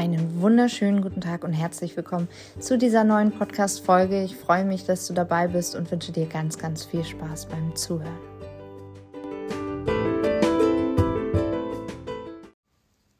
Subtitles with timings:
[0.00, 2.26] Einen wunderschönen guten Tag und herzlich willkommen
[2.58, 4.22] zu dieser neuen Podcast-Folge.
[4.22, 7.76] Ich freue mich, dass du dabei bist und wünsche dir ganz, ganz viel Spaß beim
[7.76, 8.18] Zuhören.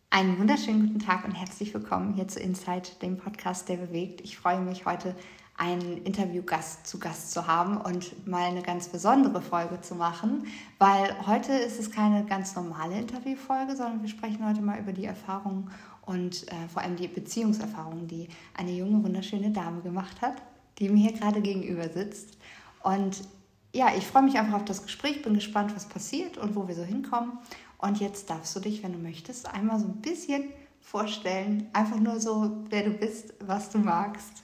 [0.09, 4.23] Einen wunderschönen guten Tag und herzlich willkommen hier zu Insight, dem Podcast, der bewegt.
[4.23, 5.15] Ich freue mich heute
[5.59, 10.47] einen Interviewgast zu Gast zu haben und mal eine ganz besondere Folge zu machen,
[10.79, 15.04] weil heute ist es keine ganz normale Interviewfolge, sondern wir sprechen heute mal über die
[15.04, 15.71] Erfahrungen
[16.07, 20.43] und äh, vor allem die Beziehungserfahrungen, die eine junge, wunderschöne Dame gemacht hat,
[20.79, 22.39] die mir hier gerade gegenüber sitzt.
[22.82, 23.23] Und
[23.73, 26.75] ja, ich freue mich einfach auf das Gespräch, bin gespannt, was passiert und wo wir
[26.75, 27.39] so hinkommen.
[27.79, 30.45] Und jetzt darfst du dich, wenn du möchtest, einmal so ein bisschen
[30.81, 34.42] vorstellen, einfach nur so, wer du bist, was du magst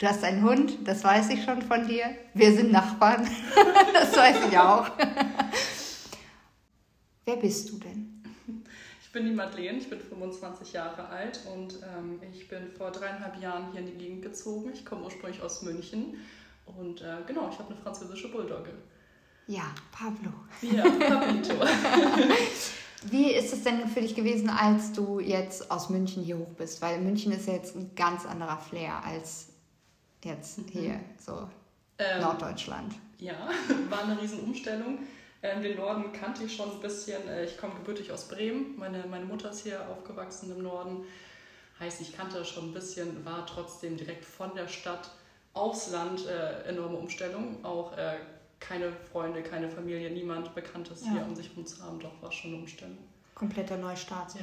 [0.00, 2.06] Du hast einen Hund, das weiß ich schon von dir.
[2.32, 3.28] Wir sind Nachbarn,
[3.92, 4.90] das weiß ich auch.
[7.26, 8.19] Wer bist du denn?
[9.10, 13.42] Ich bin die Madeleine, ich bin 25 Jahre alt und ähm, ich bin vor dreieinhalb
[13.42, 14.70] Jahren hier in die Gegend gezogen.
[14.72, 16.14] Ich komme ursprünglich aus München
[16.64, 18.70] und äh, genau, ich habe eine französische Bulldogge.
[19.48, 20.30] Ja, Pablo.
[20.62, 21.54] Ja, Pablito.
[23.10, 26.80] Wie ist es denn für dich gewesen, als du jetzt aus München hier hoch bist?
[26.80, 29.48] Weil München ist ja jetzt ein ganz anderer Flair als
[30.22, 30.66] jetzt mhm.
[30.68, 31.48] hier, so
[31.98, 32.94] ähm, Norddeutschland?
[33.18, 33.34] Ja,
[33.90, 35.00] war eine Riesenumstellung.
[35.42, 37.26] Ähm, den Norden kannte ich schon ein bisschen.
[37.28, 38.76] Äh, ich komme gebürtig aus Bremen.
[38.76, 41.04] Meine, meine Mutter ist hier aufgewachsen im Norden.
[41.78, 45.10] Heißt, ich kannte schon ein bisschen, war trotzdem direkt von der Stadt
[45.54, 47.64] aufs Land äh, enorme Umstellung.
[47.64, 48.16] Auch äh,
[48.60, 51.12] keine Freunde, keine Familie, niemand Bekanntes ja.
[51.12, 51.98] hier um sich herum zu haben.
[51.98, 52.98] Doch war schon eine Umstellung.
[53.34, 54.34] Kompletter Neustart.
[54.34, 54.40] Ja.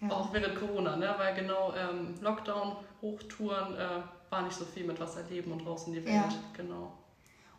[0.00, 0.14] ja.
[0.14, 1.12] Auch während Corona, ne?
[1.18, 5.88] weil genau ähm, Lockdown, Hochtouren, äh, war nicht so viel mit Wasser leben und raus
[5.88, 6.14] in die Welt.
[6.14, 6.32] Ja.
[6.56, 6.92] Genau.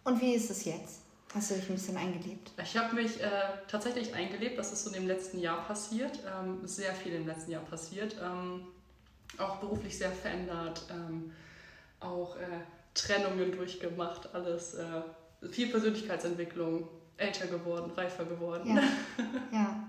[0.06, 1.02] Und wie ist es jetzt?
[1.34, 2.52] Hast du dich ein bisschen eingelebt?
[2.62, 3.30] Ich habe mich äh,
[3.68, 4.58] tatsächlich eingelebt.
[4.58, 6.20] Das ist so im letzten Jahr passiert.
[6.26, 8.16] Ähm, sehr viel im letzten Jahr passiert.
[8.22, 8.64] Ähm,
[9.38, 10.86] auch beruflich sehr verändert.
[10.90, 11.32] Ähm,
[12.00, 12.62] auch äh,
[12.96, 14.34] Trennungen durchgemacht.
[14.34, 14.74] Alles.
[14.74, 15.02] Äh,
[15.52, 16.88] viel Persönlichkeitsentwicklung.
[17.18, 18.76] Älter geworden, reifer geworden.
[18.76, 18.82] Ja.
[19.52, 19.84] ja.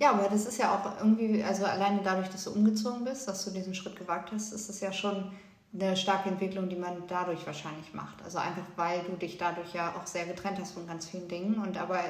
[0.00, 3.44] Ja, aber das ist ja auch irgendwie, also alleine dadurch, dass du umgezogen bist, dass
[3.44, 5.32] du diesen Schritt gewagt hast, ist es ja schon
[5.72, 8.22] eine starke Entwicklung, die man dadurch wahrscheinlich macht.
[8.22, 11.62] Also einfach, weil du dich dadurch ja auch sehr getrennt hast von ganz vielen Dingen
[11.62, 12.00] und aber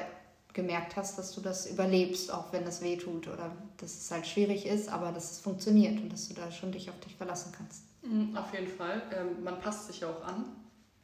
[0.53, 4.25] gemerkt hast, dass du das überlebst, auch wenn es weh tut oder dass es halt
[4.25, 7.53] schwierig ist, aber dass es funktioniert und dass du da schon dich auf dich verlassen
[7.55, 7.83] kannst.
[8.01, 9.01] Mhm, auf jeden Fall.
[9.15, 10.45] Ähm, man passt sich ja auch an.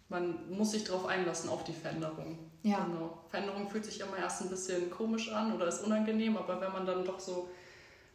[0.09, 2.37] Man muss sich darauf einlassen, auf die Veränderung.
[2.63, 2.83] Ja.
[2.85, 3.25] Genau.
[3.29, 6.85] Veränderung fühlt sich immer erst ein bisschen komisch an oder ist unangenehm, aber wenn man
[6.85, 7.49] dann doch so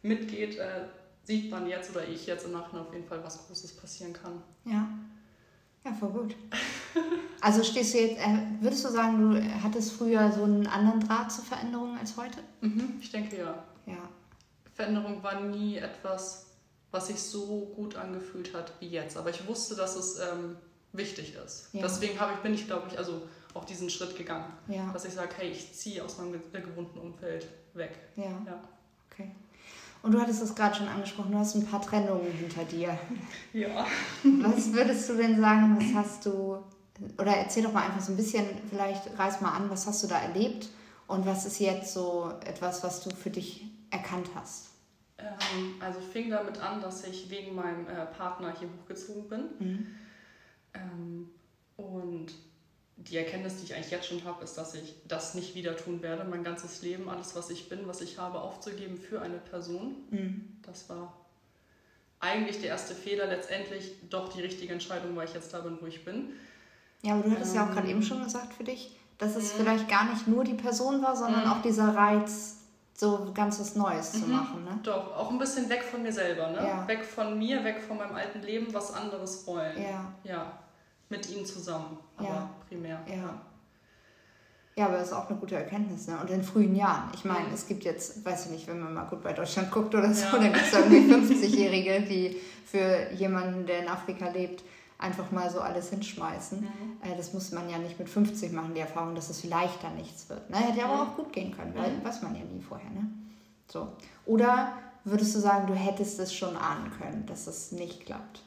[0.01, 0.85] mitgeht, äh,
[1.31, 4.43] sieht man jetzt oder ich jetzt im Nachhinein auf jeden Fall, was Großes passieren kann.
[4.65, 4.85] Ja.
[5.85, 6.35] Ja, voll gut.
[7.43, 11.31] Also stehst du jetzt, äh, würdest du sagen, du hattest früher so einen anderen Draht
[11.31, 12.37] zur Veränderung als heute?
[12.59, 13.63] Mhm, ich denke ja.
[13.87, 13.97] Ja.
[14.75, 16.51] Veränderung war nie etwas,
[16.91, 19.17] was sich so gut angefühlt hat wie jetzt.
[19.17, 20.55] Aber ich wusste, dass es ähm,
[20.93, 21.69] wichtig ist.
[21.73, 21.81] Ja.
[21.81, 23.23] Deswegen ich, bin ich, glaube ich, also
[23.55, 24.53] auf diesen Schritt gegangen.
[24.67, 24.91] Ja.
[24.93, 27.97] Dass ich sage, hey, ich ziehe aus meinem gewohnten Umfeld weg.
[28.17, 28.39] Ja.
[28.45, 28.61] ja.
[29.09, 29.31] Okay.
[30.03, 32.97] Und du hattest es gerade schon angesprochen, du hast ein paar Trennungen hinter dir.
[33.53, 33.85] Ja.
[34.23, 36.57] Was würdest du denn sagen, was hast du,
[37.19, 40.07] oder erzähl doch mal einfach so ein bisschen, vielleicht reiß mal an, was hast du
[40.07, 40.69] da erlebt
[41.07, 44.69] und was ist jetzt so etwas, was du für dich erkannt hast?
[45.19, 49.43] Ähm, also fing damit an, dass ich wegen meinem äh, Partner hier hochgezogen bin.
[49.59, 49.87] Mhm.
[50.73, 51.29] Ähm,
[51.77, 52.33] und
[53.09, 56.01] die Erkenntnis, die ich eigentlich jetzt schon habe, ist, dass ich das nicht wieder tun
[56.01, 59.95] werde, mein ganzes Leben, alles, was ich bin, was ich habe, aufzugeben für eine Person.
[60.09, 60.59] Mhm.
[60.63, 61.13] Das war
[62.19, 65.87] eigentlich der erste Fehler, letztendlich doch die richtige Entscheidung, weil ich jetzt da bin, wo
[65.87, 66.33] ich bin.
[67.01, 69.53] Ja, aber du hattest ähm, ja auch gerade eben schon gesagt für dich, dass es
[69.53, 69.57] mhm.
[69.57, 71.51] vielleicht gar nicht nur die Person war, sondern mhm.
[71.51, 72.57] auch dieser Reiz,
[72.93, 74.31] so ganz was Neues zu mhm.
[74.31, 74.63] machen.
[74.63, 74.79] Ne?
[74.83, 76.57] Doch, auch ein bisschen weg von mir selber, ne?
[76.57, 76.87] Ja.
[76.87, 79.81] Weg von mir, weg von meinem alten Leben, was anderes wollen.
[79.81, 80.13] Ja.
[80.23, 80.60] Ja
[81.11, 82.49] mit ihnen zusammen, aber ja.
[82.67, 82.99] primär.
[83.07, 83.41] Ja.
[84.75, 86.07] Ja, aber das ist auch eine gute Erkenntnis.
[86.07, 86.17] Ne?
[86.19, 87.11] Und in frühen Jahren.
[87.13, 89.93] Ich meine, es gibt jetzt, weiß ich nicht, wenn man mal gut bei Deutschland guckt
[89.93, 90.31] oder so, ja.
[90.31, 94.63] dann gibt es irgendwie 50-Jährige, die für jemanden, der in Afrika lebt,
[94.97, 96.61] einfach mal so alles hinschmeißen.
[96.61, 97.17] Mhm.
[97.17, 100.29] Das muss man ja nicht mit 50 machen, die Erfahrung, dass es vielleicht dann nichts
[100.29, 100.49] wird.
[100.49, 100.57] Ne?
[100.57, 102.05] Hätte aber auch gut gehen können, weil mhm.
[102.05, 102.89] weiß man ja nie vorher.
[102.91, 103.09] Ne?
[103.67, 103.89] So.
[104.25, 104.73] Oder
[105.03, 108.43] würdest du sagen, du hättest es schon ahnen können, dass es nicht klappt?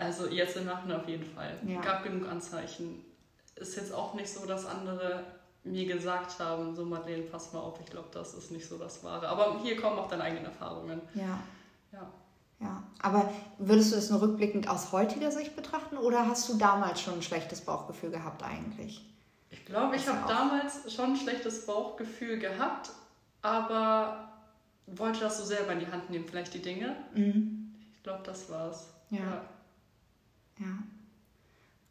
[0.00, 1.58] Also jetzt im Nachhinein auf jeden Fall.
[1.66, 1.80] Ja.
[1.80, 3.04] Gab genug Anzeichen.
[3.56, 5.24] Ist jetzt auch nicht so, dass andere
[5.62, 9.04] mir gesagt haben, so Madeleine, pass mal auf, ich glaube, das ist nicht so das
[9.04, 9.28] Wahre.
[9.28, 11.02] Aber hier kommen auch deine eigenen Erfahrungen.
[11.14, 11.38] Ja.
[11.92, 12.10] Ja.
[12.60, 17.00] Ja, aber würdest du das nur rückblickend aus heutiger Sicht betrachten oder hast du damals
[17.00, 19.02] schon ein schlechtes Bauchgefühl gehabt eigentlich?
[19.50, 22.90] Ich glaube, ich habe damals schon ein schlechtes Bauchgefühl gehabt,
[23.40, 24.28] aber
[24.86, 26.96] wollte das so selber in die Hand nehmen, vielleicht die Dinge.
[27.14, 27.60] Mhm
[28.02, 28.88] glaube, das war's.
[29.10, 29.18] Ja.
[29.18, 29.44] ja.
[30.60, 30.66] Ja.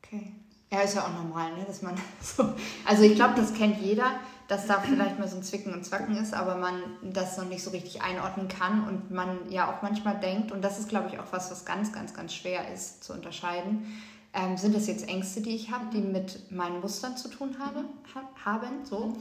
[0.01, 0.33] Okay.
[0.71, 1.65] Ja, ist ja auch normal, ne?
[1.65, 2.53] dass man so.
[2.85, 4.11] Also ich glaube, das kennt jeder,
[4.47, 7.63] dass da vielleicht mal so ein Zwicken und Zwacken ist, aber man das noch nicht
[7.63, 11.19] so richtig einordnen kann und man ja auch manchmal denkt, und das ist, glaube ich,
[11.19, 13.85] auch was, was ganz, ganz, ganz schwer ist zu unterscheiden.
[14.33, 17.85] Ähm, sind das jetzt Ängste, die ich habe, die mit meinen Mustern zu tun habe,
[18.13, 19.17] ha haben, so?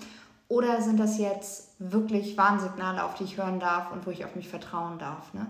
[0.48, 4.34] Oder sind das jetzt wirklich Warnsignale, auf die ich hören darf und wo ich auf
[4.34, 5.34] mich vertrauen darf?
[5.34, 5.46] Ne?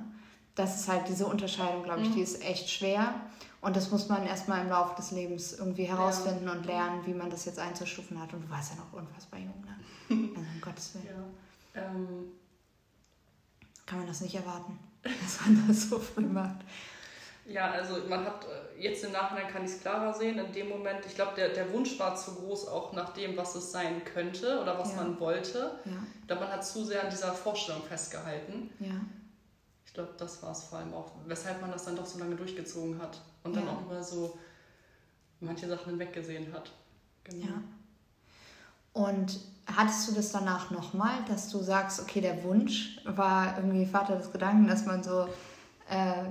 [0.56, 3.14] Das ist halt diese Unterscheidung, glaube ich, die ist echt schwer.
[3.60, 6.52] Und das muss man erstmal im Laufe des Lebens irgendwie herausfinden ja.
[6.52, 8.32] und lernen, wie man das jetzt einzustufen hat.
[8.32, 9.76] Und du warst ja noch unfassbar jung, ne?
[10.36, 11.06] Also um Gottes Willen.
[11.74, 11.82] Ja.
[11.82, 12.32] Ähm.
[13.84, 16.60] Kann man das nicht erwarten, dass man das so früh macht.
[17.46, 20.38] Ja, also man hat äh, jetzt im Nachhinein kann ich es klarer sehen.
[20.38, 23.54] In dem Moment, ich glaube, der, der Wunsch war zu groß, auch nach dem, was
[23.54, 24.96] es sein könnte oder was ja.
[24.98, 25.80] man wollte.
[25.86, 25.92] Ja.
[26.26, 28.70] Da man hat zu sehr an dieser Vorstellung festgehalten.
[28.78, 29.00] Ja.
[29.86, 32.36] Ich glaube, das war es vor allem auch, weshalb man das dann doch so lange
[32.36, 34.38] durchgezogen hat und dann auch immer so
[35.40, 36.72] manche Sachen hinweggesehen hat.
[37.24, 37.46] Genau.
[37.46, 37.62] Ja.
[38.92, 44.16] Und hattest du das danach nochmal, dass du sagst, okay, der Wunsch war irgendwie Vater
[44.16, 45.28] des Gedanken, dass man so,
[45.88, 46.24] äh,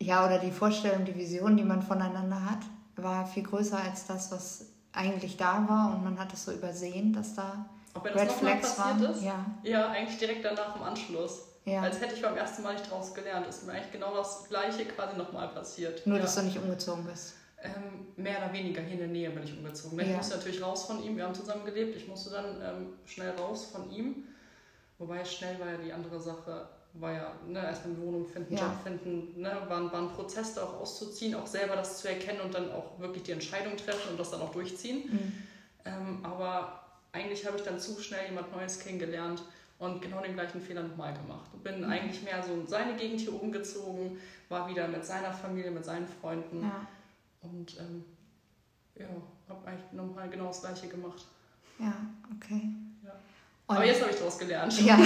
[0.00, 2.60] ja, oder die Vorstellung, die Vision, die man voneinander hat,
[2.96, 7.12] war viel größer als das, was eigentlich da war und man hat es so übersehen,
[7.12, 9.02] dass da Ob Red Flags waren.
[9.02, 9.22] Ist?
[9.22, 9.44] Ja.
[9.62, 11.53] ja, eigentlich direkt danach im Anschluss.
[11.64, 11.80] Ja.
[11.80, 13.46] Als hätte ich beim ersten Mal nicht daraus gelernt.
[13.46, 16.06] Ist mir eigentlich genau das Gleiche quasi nochmal passiert.
[16.06, 16.22] Nur, ja.
[16.22, 17.34] dass du nicht umgezogen bist.
[17.62, 19.98] Ähm, mehr oder weniger hier in der Nähe bin ich umgezogen.
[19.98, 21.16] Ich musste natürlich raus von ihm.
[21.16, 21.96] Wir haben zusammen gelebt.
[21.96, 24.24] Ich musste dann ähm, schnell raus von ihm.
[24.98, 28.60] Wobei schnell war ja die andere Sache, war ja ne, erstmal eine Wohnung finden, ja.
[28.60, 32.40] Job finden, ne, war, war ein Prozess da auch auszuziehen, auch selber das zu erkennen
[32.40, 35.10] und dann auch wirklich die Entscheidung treffen und das dann auch durchziehen.
[35.10, 35.32] Mhm.
[35.84, 39.42] Ähm, aber eigentlich habe ich dann zu schnell jemand Neues kennengelernt
[39.84, 41.50] und genau den gleichen Fehler nochmal gemacht.
[41.62, 41.90] Bin mhm.
[41.90, 46.06] eigentlich mehr so in seine Gegend hier umgezogen, war wieder mit seiner Familie, mit seinen
[46.08, 46.86] Freunden ja.
[47.42, 48.04] und ähm,
[48.96, 49.06] ja,
[49.48, 51.26] habe eigentlich nochmal genau das gleiche gemacht.
[51.78, 51.94] Ja,
[52.36, 52.68] okay.
[53.04, 53.12] Ja.
[53.66, 54.80] Aber jetzt habe ich daraus gelernt.
[54.80, 54.98] Ja.
[54.98, 55.04] ja.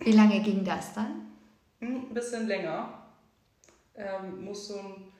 [0.00, 1.26] Wie lange ging das dann?
[1.80, 3.00] Hm, ein bisschen länger.
[3.96, 5.12] Ähm, muss so ein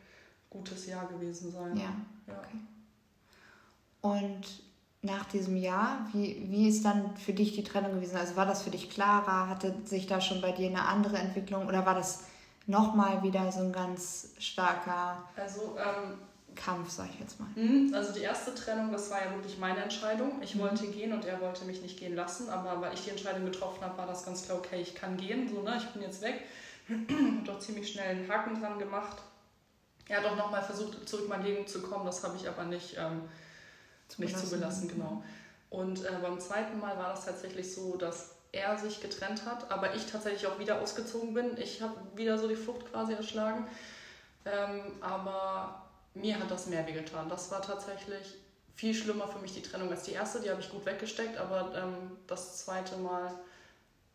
[0.50, 1.76] gutes Jahr gewesen sein.
[1.76, 1.94] Ja.
[2.26, 2.38] ja.
[2.38, 2.58] Okay.
[4.00, 4.63] Und
[5.04, 8.16] nach diesem Jahr, wie, wie ist dann für dich die Trennung gewesen?
[8.16, 9.48] Also war das für dich klarer?
[9.48, 12.24] Hatte sich da schon bei dir eine andere Entwicklung oder war das
[12.66, 16.18] nochmal wieder so ein ganz starker also, ähm,
[16.56, 17.48] Kampf, sag ich jetzt mal?
[17.54, 20.40] Hm, also die erste Trennung, das war ja wirklich meine Entscheidung.
[20.40, 20.60] Ich mhm.
[20.60, 23.84] wollte gehen und er wollte mich nicht gehen lassen, aber weil ich die Entscheidung getroffen
[23.84, 26.44] habe, war das ganz klar, okay, ich kann gehen, so, ne, ich bin jetzt weg.
[26.88, 29.18] habe doch ziemlich schnell einen Haken dran gemacht.
[30.08, 32.64] Er hat auch nochmal versucht, zurück in mein Leben zu kommen, das habe ich aber
[32.64, 32.96] nicht...
[32.96, 33.22] Ähm,
[34.18, 35.22] nicht zugelassen, genau.
[35.70, 39.94] Und äh, beim zweiten Mal war das tatsächlich so, dass er sich getrennt hat, aber
[39.94, 41.56] ich tatsächlich auch wieder ausgezogen bin.
[41.58, 43.66] Ich habe wieder so die Flucht quasi erschlagen.
[44.44, 45.82] Ähm, aber
[46.14, 47.28] mir hat das mehr wehgetan.
[47.28, 48.34] Das war tatsächlich
[48.74, 50.40] viel schlimmer für mich die Trennung als die erste.
[50.40, 53.34] Die habe ich gut weggesteckt, aber ähm, das zweite Mal,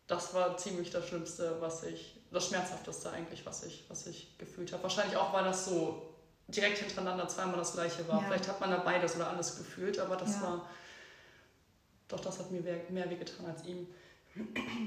[0.06, 4.72] das war ziemlich das Schlimmste, was ich, das Schmerzhafteste eigentlich, was ich, was ich gefühlt
[4.72, 4.82] habe.
[4.82, 6.09] Wahrscheinlich auch, weil das so
[6.54, 8.20] direkt hintereinander zweimal das gleiche war.
[8.20, 8.26] Ja.
[8.26, 10.42] Vielleicht hat man da beides oder alles gefühlt, aber das ja.
[10.42, 10.68] war,
[12.08, 13.86] doch das hat mir mehr wehgetan als ihm.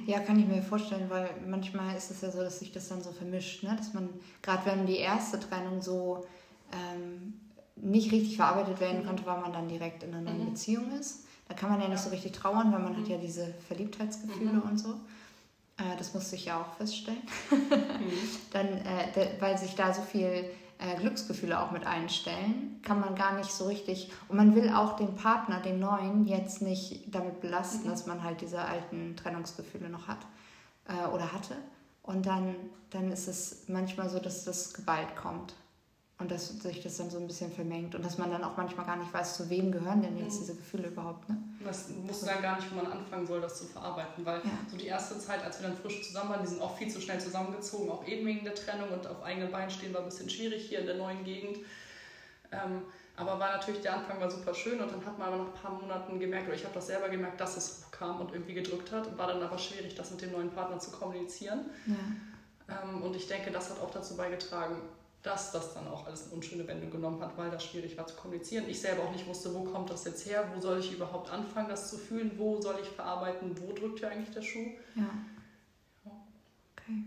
[0.06, 3.02] Ja, kann ich mir vorstellen, weil manchmal ist es ja so, dass sich das dann
[3.02, 3.76] so vermischt, ne?
[3.78, 4.10] dass man,
[4.42, 6.26] gerade wenn die erste Trennung so
[6.72, 7.34] ähm,
[7.76, 9.08] nicht richtig verarbeitet werden mhm.
[9.08, 10.50] konnte, weil man dann direkt in einer neuen mhm.
[10.52, 11.26] Beziehung ist.
[11.48, 13.02] Da kann man ja nicht so richtig trauern, weil man mhm.
[13.02, 14.62] hat ja diese Verliebtheitsgefühle mhm.
[14.62, 14.90] und so.
[15.78, 17.22] Äh, das musste ich ja auch feststellen.
[17.52, 17.58] Mhm.
[18.54, 20.46] dann, äh, weil sich da so viel
[20.84, 24.12] äh, Glücksgefühle auch mit einstellen, kann man gar nicht so richtig.
[24.28, 27.92] Und man will auch den Partner, den neuen, jetzt nicht damit belasten, mhm.
[27.92, 30.20] dass man halt diese alten Trennungsgefühle noch hat
[30.88, 31.56] äh, oder hatte.
[32.02, 32.56] Und dann,
[32.90, 35.56] dann ist es manchmal so, dass das geballt kommt.
[36.24, 38.86] Und dass sich das dann so ein bisschen vermengt und dass man dann auch manchmal
[38.86, 40.40] gar nicht weiß, zu wem gehören denn jetzt mhm.
[40.40, 41.28] diese Gefühle überhaupt.
[41.28, 41.38] Ne?
[41.66, 44.52] Das wusste dann gar nicht, wo man anfangen soll, das zu verarbeiten, weil ja.
[44.72, 47.02] so die erste Zeit, als wir dann frisch zusammen waren, die sind auch viel zu
[47.02, 50.30] schnell zusammengezogen, auch eben wegen der Trennung und auf eigenen Beinen stehen war ein bisschen
[50.30, 51.58] schwierig hier in der neuen Gegend.
[52.54, 52.84] Ähm,
[53.18, 55.62] aber war natürlich, der Anfang war super schön und dann hat man aber nach ein
[55.62, 58.94] paar Monaten gemerkt, oder ich habe das selber gemerkt, dass es hochkam und irgendwie gedrückt
[58.94, 61.66] hat und war dann aber schwierig, das mit dem neuen Partner zu kommunizieren.
[61.86, 62.82] Ja.
[62.82, 64.78] Ähm, und ich denke, das hat auch dazu beigetragen,
[65.24, 68.16] dass das dann auch alles eine unschöne Wendung genommen hat, weil das schwierig war zu
[68.16, 68.66] kommunizieren.
[68.68, 71.70] Ich selber auch nicht wusste, wo kommt das jetzt her, wo soll ich überhaupt anfangen,
[71.70, 74.68] das zu fühlen, wo soll ich verarbeiten, wo drückt ja eigentlich der Schuh.
[74.96, 75.10] Ja.
[76.76, 77.04] Okay.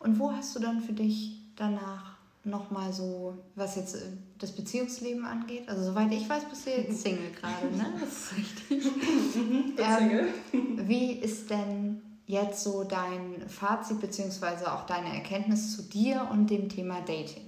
[0.00, 4.00] Und wo hast du dann für dich danach nochmal so, was jetzt äh,
[4.38, 5.66] das Beziehungsleben angeht?
[5.66, 7.94] Also soweit ich weiß, bist du jetzt Single gerade, ne?
[7.98, 8.92] Das ist richtig.
[9.78, 10.28] ähm,
[10.88, 14.66] wie ist denn jetzt so dein Fazit bzw.
[14.66, 17.45] auch deine Erkenntnis zu dir und dem Thema Dating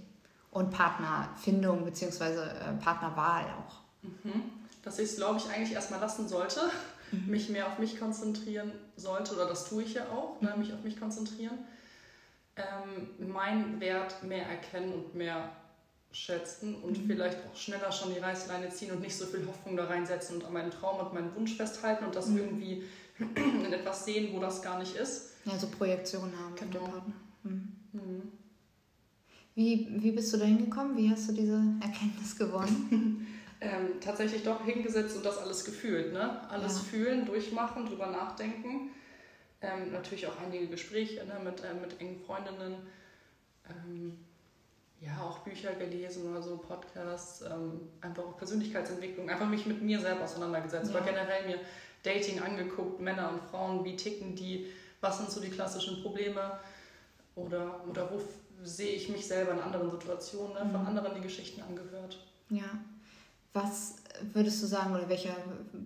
[0.58, 2.24] und Partnerfindung bzw.
[2.24, 3.80] Äh, Partnerwahl auch?
[4.02, 4.42] Mhm.
[4.82, 6.60] Dass ich es, glaube ich, eigentlich erstmal lassen sollte,
[7.12, 7.30] mhm.
[7.30, 10.82] mich mehr auf mich konzentrieren sollte, oder das tue ich ja auch, ne, mich auf
[10.82, 11.58] mich konzentrieren,
[12.56, 15.50] ähm, meinen Wert mehr erkennen und mehr
[16.10, 17.06] schätzen und mhm.
[17.06, 20.44] vielleicht auch schneller schon die Reißleine ziehen und nicht so viel Hoffnung da reinsetzen und
[20.44, 22.38] an meinen Traum und meinen Wunsch festhalten und das mhm.
[22.38, 22.82] irgendwie
[23.18, 25.34] in etwas sehen, wo das gar nicht ist.
[25.44, 26.66] Ja, so Projektionen haben genau.
[26.66, 27.14] mit dem Partner.
[27.44, 28.32] Mhm.
[29.58, 30.96] Wie, wie bist du da hingekommen?
[30.96, 33.26] Wie hast du diese Erkenntnis gewonnen?
[33.60, 36.12] ähm, tatsächlich doch hingesetzt und das alles gefühlt.
[36.12, 36.48] Ne?
[36.48, 36.82] Alles ja.
[36.84, 38.90] fühlen, durchmachen, drüber nachdenken.
[39.60, 42.86] Ähm, natürlich auch einige Gespräche ne, mit, äh, mit engen Freundinnen.
[43.68, 44.16] Ähm,
[45.00, 49.98] ja, auch Bücher gelesen oder so, Podcasts, ähm, einfach auch Persönlichkeitsentwicklung, einfach mich mit mir
[49.98, 50.96] selber auseinandergesetzt, ja.
[50.96, 51.58] aber generell mir
[52.04, 54.68] Dating angeguckt, Männer und Frauen, wie ticken die,
[55.00, 56.60] was sind so die klassischen Probleme
[57.38, 58.20] oder, oder wo
[58.62, 60.60] sehe ich mich selber in anderen Situationen, ne?
[60.60, 60.88] von mhm.
[60.88, 62.18] anderen die Geschichten angehört.
[62.50, 62.64] Ja.
[63.54, 63.96] Was
[64.34, 65.34] würdest du sagen, oder welcher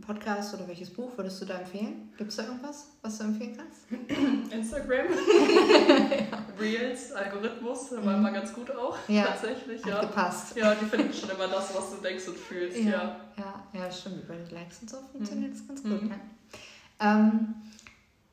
[0.05, 2.13] Podcast oder welches Buch würdest du da empfehlen?
[2.17, 3.87] Gibt es da irgendwas, was du empfehlen kannst?
[4.53, 5.07] Instagram.
[6.61, 8.97] Reels, Algorithmus, war immer ganz gut auch.
[9.09, 9.27] Ja.
[9.27, 10.01] Tatsächlich, ja.
[10.01, 10.57] Gepasst.
[10.57, 12.79] Ja, die finden schon immer das, was du denkst und fühlst.
[12.79, 14.25] Ja, ja, ja, ja stimmt.
[14.25, 15.59] Über die Likes und so funktioniert mhm.
[15.59, 16.03] das ganz gut.
[16.03, 16.11] Mhm.
[16.11, 17.17] Ja.
[17.17, 17.55] Ähm,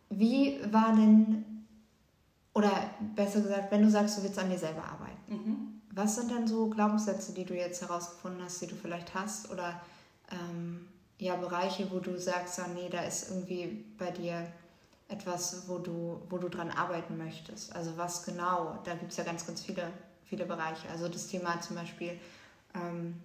[0.09, 1.59] wie war denn,
[2.60, 6.32] oder besser gesagt, wenn du sagst, du willst an dir selber arbeiten, mhm was sind
[6.32, 9.51] denn so Glaubenssätze, die du jetzt herausgefunden hast, die du vielleicht hast?
[9.51, 9.82] Oder
[10.32, 10.88] ähm,
[11.18, 14.48] ja, Bereiche, wo du sagst, ja, nee, da ist irgendwie bei dir
[15.08, 17.75] etwas, wo du, wo du dran arbeiten möchtest.
[17.75, 18.80] Also was genau?
[18.84, 19.92] Da gibt es ja ganz, ganz viele,
[20.24, 20.88] viele Bereiche.
[20.89, 22.20] Also das Thema zum Beispiel,
[22.75, 23.16] ähm,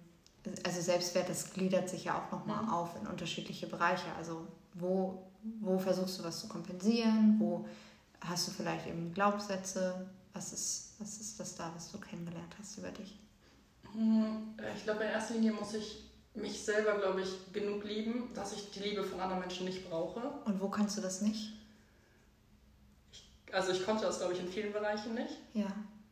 [0.65, 2.69] also Selbstwert, das gliedert sich ja auch nochmal mhm.
[2.69, 4.07] auf in unterschiedliche Bereiche.
[4.17, 5.23] Also wo,
[5.61, 7.35] wo versuchst du was zu kompensieren?
[7.39, 7.65] Wo
[8.27, 10.07] hast du vielleicht eben Glaubenssätze?
[10.33, 13.17] Was ist, was ist das da, was du kennengelernt hast über dich?
[13.93, 16.03] Hm, ich glaube, in erster Linie muss ich
[16.33, 20.19] mich selber, glaube ich, genug lieben, dass ich die Liebe von anderen Menschen nicht brauche.
[20.45, 21.53] Und wo kannst du das nicht?
[23.11, 25.37] Ich, also ich konnte das, glaube ich, in vielen Bereichen nicht.
[25.53, 25.67] Ja.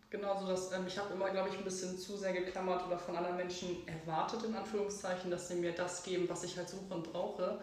[0.10, 3.16] Genauso, dass ähm, ich habe immer, glaube ich, ein bisschen zu sehr geklammert oder von
[3.18, 7.12] anderen Menschen erwartet, in Anführungszeichen, dass sie mir das geben, was ich halt suche und
[7.12, 7.60] brauche.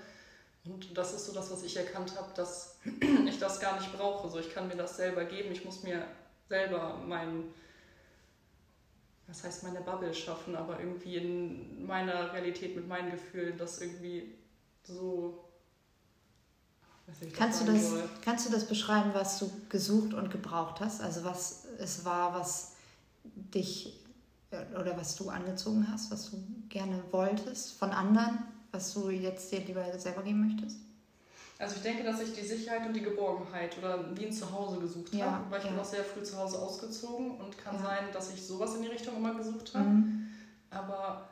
[0.64, 2.78] Und das ist so das, was ich erkannt habe, dass
[3.26, 4.28] ich das gar nicht brauche.
[4.28, 5.52] So, ich kann mir das selber geben.
[5.52, 6.06] Ich muss mir
[6.48, 7.44] selber mein,
[9.26, 14.34] was heißt meine Bubble schaffen, aber irgendwie in meiner Realität mit meinen Gefühlen das irgendwie
[14.82, 15.44] so.
[17.32, 21.00] Kannst du, das, kannst du das beschreiben, was du gesucht und gebraucht hast?
[21.00, 22.76] Also was es war, was
[23.24, 24.00] dich
[24.78, 26.36] oder was du angezogen hast, was du
[26.68, 28.38] gerne wolltest von anderen,
[28.72, 30.78] was du jetzt dir lieber selber geben möchtest?
[31.58, 35.12] Also ich denke, dass ich die Sicherheit und die Geborgenheit oder wie ein Zuhause gesucht
[35.14, 35.70] ja, habe, weil ich ja.
[35.72, 37.82] bin auch sehr früh zu Hause ausgezogen und kann ja.
[37.82, 39.84] sein, dass ich sowas in die Richtung immer gesucht habe.
[39.84, 40.28] Mhm.
[40.70, 41.28] Aber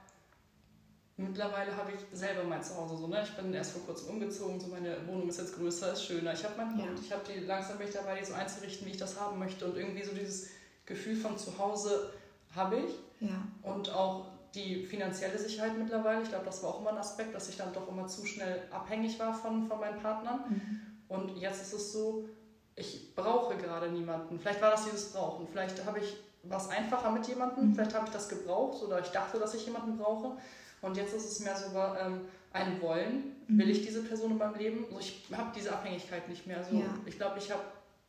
[1.16, 3.06] mittlerweile habe ich selber mein Zuhause so.
[3.06, 3.22] Ne?
[3.24, 6.34] Ich bin erst vor kurzem umgezogen, so meine Wohnung ist jetzt größer, ist schöner.
[6.34, 8.90] Ich habe meinen Hund, ich habe die langsam bin ich dabei, die so einzurichten, wie
[8.90, 10.48] ich das haben möchte und irgendwie so dieses
[10.84, 12.12] Gefühl von Zuhause
[12.54, 13.26] habe ich.
[13.26, 13.42] Ja.
[13.62, 16.22] Und auch die finanzielle Sicherheit mittlerweile.
[16.22, 18.62] Ich glaube, das war auch immer ein Aspekt, dass ich dann doch immer zu schnell
[18.70, 20.40] abhängig war von, von meinen Partnern.
[20.48, 20.80] Mhm.
[21.08, 22.28] Und jetzt ist es so,
[22.76, 24.38] ich brauche gerade niemanden.
[24.38, 25.46] Vielleicht war das dieses Brauchen.
[25.48, 27.68] Vielleicht habe ich was einfacher mit jemandem.
[27.68, 27.74] Mhm.
[27.74, 30.36] Vielleicht habe ich das gebraucht oder ich dachte, dass ich jemanden brauche.
[30.80, 32.20] Und jetzt ist es mehr so ähm,
[32.52, 33.36] ein Wollen.
[33.48, 33.58] Mhm.
[33.58, 34.84] Will ich diese Person in meinem Leben?
[34.86, 36.58] Also ich habe diese Abhängigkeit nicht mehr.
[36.58, 36.86] Also ja.
[37.04, 37.60] Ich glaube, ich hab,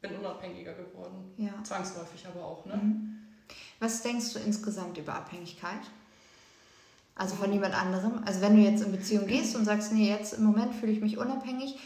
[0.02, 1.34] bin unabhängiger geworden.
[1.38, 1.64] Ja.
[1.64, 2.66] Zwangsläufig aber auch.
[2.66, 2.76] Ne?
[2.76, 3.20] Mhm.
[3.80, 5.82] Was denkst du insgesamt über Abhängigkeit?
[7.20, 8.24] Also von jemand anderem.
[8.26, 11.02] Also wenn du jetzt in Beziehung gehst und sagst, nee, jetzt im Moment fühle ich
[11.02, 11.78] mich unabhängig,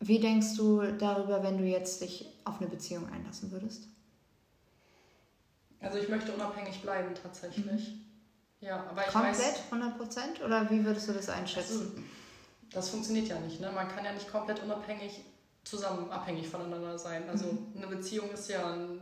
[0.00, 3.84] wie denkst du darüber, wenn du jetzt dich auf eine Beziehung einlassen würdest?
[5.80, 7.64] Also ich möchte unabhängig bleiben tatsächlich.
[7.64, 8.00] Mhm.
[8.60, 10.42] Ja, aber ich Komplett, weiß, 100 Prozent?
[10.44, 11.80] Oder wie würdest du das einschätzen?
[11.80, 11.92] Also,
[12.72, 13.60] das funktioniert ja nicht.
[13.60, 13.70] Ne?
[13.70, 15.20] Man kann ja nicht komplett unabhängig
[15.62, 17.28] zusammen abhängig voneinander sein.
[17.28, 17.72] Also mhm.
[17.76, 19.00] eine Beziehung ist ja ein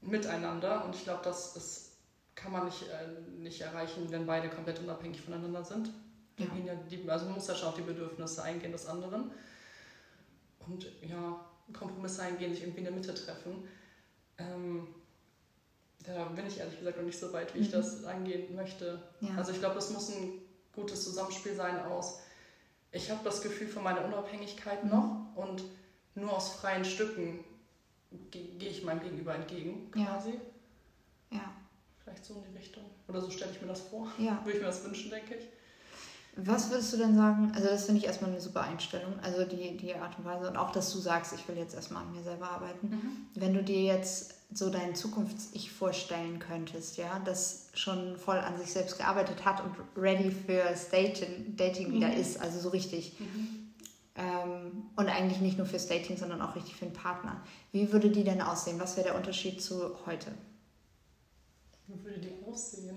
[0.00, 1.91] Miteinander und ich glaube, das ist
[2.34, 5.90] kann man nicht, äh, nicht erreichen, wenn beide komplett unabhängig voneinander sind.
[6.38, 6.46] Ja.
[6.90, 9.30] Die, also man muss ja schon auf die Bedürfnisse eingehen des anderen.
[10.66, 13.68] Und ja, Kompromisse eingehen, sich irgendwie in der Mitte treffen.
[14.38, 14.88] Ähm,
[16.04, 17.64] da bin ich ehrlich gesagt noch nicht so weit, wie mhm.
[17.64, 19.00] ich das angehen möchte.
[19.20, 19.36] Ja.
[19.36, 20.40] Also ich glaube, es muss ein
[20.74, 22.20] gutes Zusammenspiel sein aus,
[22.92, 24.90] ich habe das Gefühl von meiner Unabhängigkeit mhm.
[24.90, 25.64] noch und
[26.14, 27.42] nur aus freien Stücken
[28.30, 30.30] gehe ich meinem Gegenüber entgegen, quasi.
[30.30, 30.40] Ja.
[32.12, 32.84] Vielleicht so in die Richtung.
[33.08, 34.08] Oder so stelle ich mir das vor.
[34.18, 34.40] Ja.
[34.44, 35.44] Würde ich mir das wünschen, denke ich.
[36.34, 37.52] Was würdest du denn sagen?
[37.54, 39.12] Also, das finde ich erstmal eine super Einstellung.
[39.22, 40.48] Also, die, die Art und Weise.
[40.48, 42.88] Und auch, dass du sagst, ich will jetzt erstmal an mir selber arbeiten.
[42.88, 43.26] Mhm.
[43.34, 48.72] Wenn du dir jetzt so dein Zukunfts-Ich vorstellen könntest, ja, das schon voll an sich
[48.72, 51.92] selbst gearbeitet hat und ready für Dating, Dating mhm.
[51.94, 53.18] wieder ist, also so richtig.
[53.18, 53.58] Mhm.
[54.14, 57.42] Ähm, und eigentlich nicht nur fürs Dating, sondern auch richtig für einen Partner.
[57.72, 58.78] Wie würde die denn aussehen?
[58.78, 60.32] Was wäre der Unterschied zu heute?
[61.92, 62.96] Wie würde die aussehen?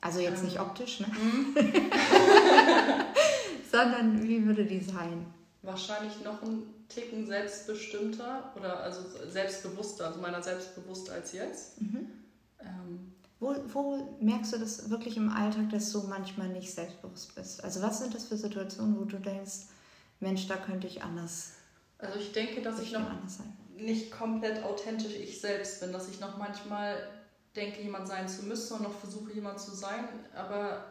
[0.00, 0.62] Also jetzt nicht ähm.
[0.62, 1.06] optisch, ne?
[1.06, 1.54] Mhm.
[3.70, 5.26] Sondern wie würde die sein?
[5.62, 11.80] Wahrscheinlich noch ein Ticken selbstbestimmter oder also selbstbewusster, also meiner selbstbewusster als jetzt.
[11.80, 12.10] Mhm.
[12.60, 13.12] Ähm.
[13.40, 17.64] Wo, wo merkst du das wirklich im Alltag, dass du manchmal nicht selbstbewusst bist?
[17.64, 19.66] Also was sind das für Situationen, wo du denkst,
[20.20, 21.52] Mensch, da könnte ich anders.
[21.98, 23.08] Also ich denke, dass ich noch
[23.76, 26.96] nicht komplett authentisch ich selbst bin, dass ich noch manchmal
[27.56, 30.84] denke, jemand sein zu müssen und noch versuche, jemand zu sein, aber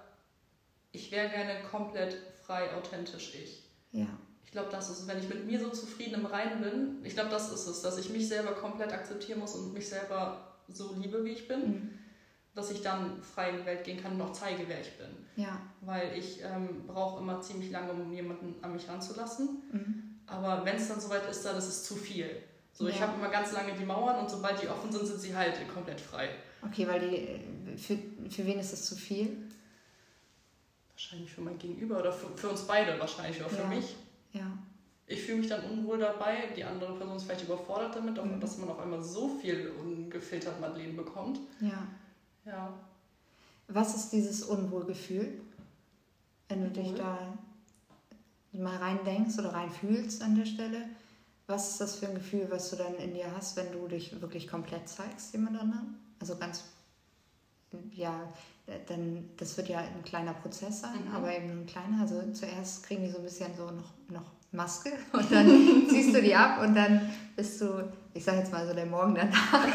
[0.91, 3.63] ich wäre gerne komplett frei, authentisch ich.
[3.91, 4.07] Ja.
[4.45, 7.31] Ich glaube, das ist, wenn ich mit mir so zufrieden im Reinen bin, ich glaube,
[7.31, 11.25] das ist es, dass ich mich selber komplett akzeptieren muss und mich selber so liebe,
[11.25, 11.89] wie ich bin, mhm.
[12.53, 15.09] dass ich dann frei in die Welt gehen kann und auch zeige, wer ich bin.
[15.35, 15.59] Ja.
[15.81, 19.63] Weil ich ähm, brauche immer ziemlich lange, um jemanden an mich ranzulassen.
[19.71, 20.03] Mhm.
[20.27, 22.29] Aber wenn es dann soweit ist, dann ist es zu viel.
[22.73, 22.93] So, ja.
[22.93, 25.55] ich habe immer ganz lange die Mauern und sobald die offen sind, sind sie halt
[25.71, 26.29] komplett frei.
[26.61, 27.97] Okay, weil die, für,
[28.29, 29.37] für wen ist das zu viel?
[30.93, 33.67] Wahrscheinlich für mein Gegenüber oder für, für uns beide wahrscheinlich, auch für ja.
[33.67, 33.95] mich.
[34.33, 34.57] Ja.
[35.05, 38.39] Ich fühle mich dann unwohl dabei, die andere Person ist vielleicht überfordert damit, auch, mhm.
[38.39, 41.39] dass man auf einmal so viel ungefiltert Madeleine bekommt.
[41.59, 41.87] Ja.
[42.45, 42.73] Ja.
[43.67, 45.41] Was ist dieses Unwohlgefühl,
[46.49, 46.83] wenn du Unwohl?
[46.83, 47.37] dich da
[48.53, 50.89] mal reindenkst oder reinfühlst an der Stelle?
[51.47, 54.19] Was ist das für ein Gefühl, was du dann in dir hast, wenn du dich
[54.21, 55.97] wirklich komplett zeigst, jemand anderem?
[56.19, 56.63] Also ganz,
[57.91, 58.13] ja,
[58.87, 61.15] dann, das wird ja ein kleiner Prozess sein, mhm.
[61.15, 62.01] aber eben ein kleiner.
[62.01, 65.47] Also zuerst kriegen die so ein bisschen so noch, noch Maske und dann
[65.89, 69.15] ziehst du die ab und dann bist du, ich sag jetzt mal so der Morgen
[69.15, 69.67] danach.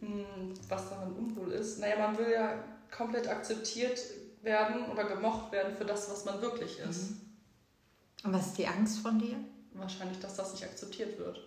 [0.00, 2.62] Hm, was daran unwohl ist, naja, man will ja
[2.96, 3.98] komplett akzeptiert
[4.42, 7.10] werden oder gemocht werden für das, was man wirklich ist.
[7.10, 7.31] Mhm.
[8.24, 9.36] Und was ist die Angst von dir?
[9.74, 11.40] Wahrscheinlich, dass das nicht akzeptiert wird.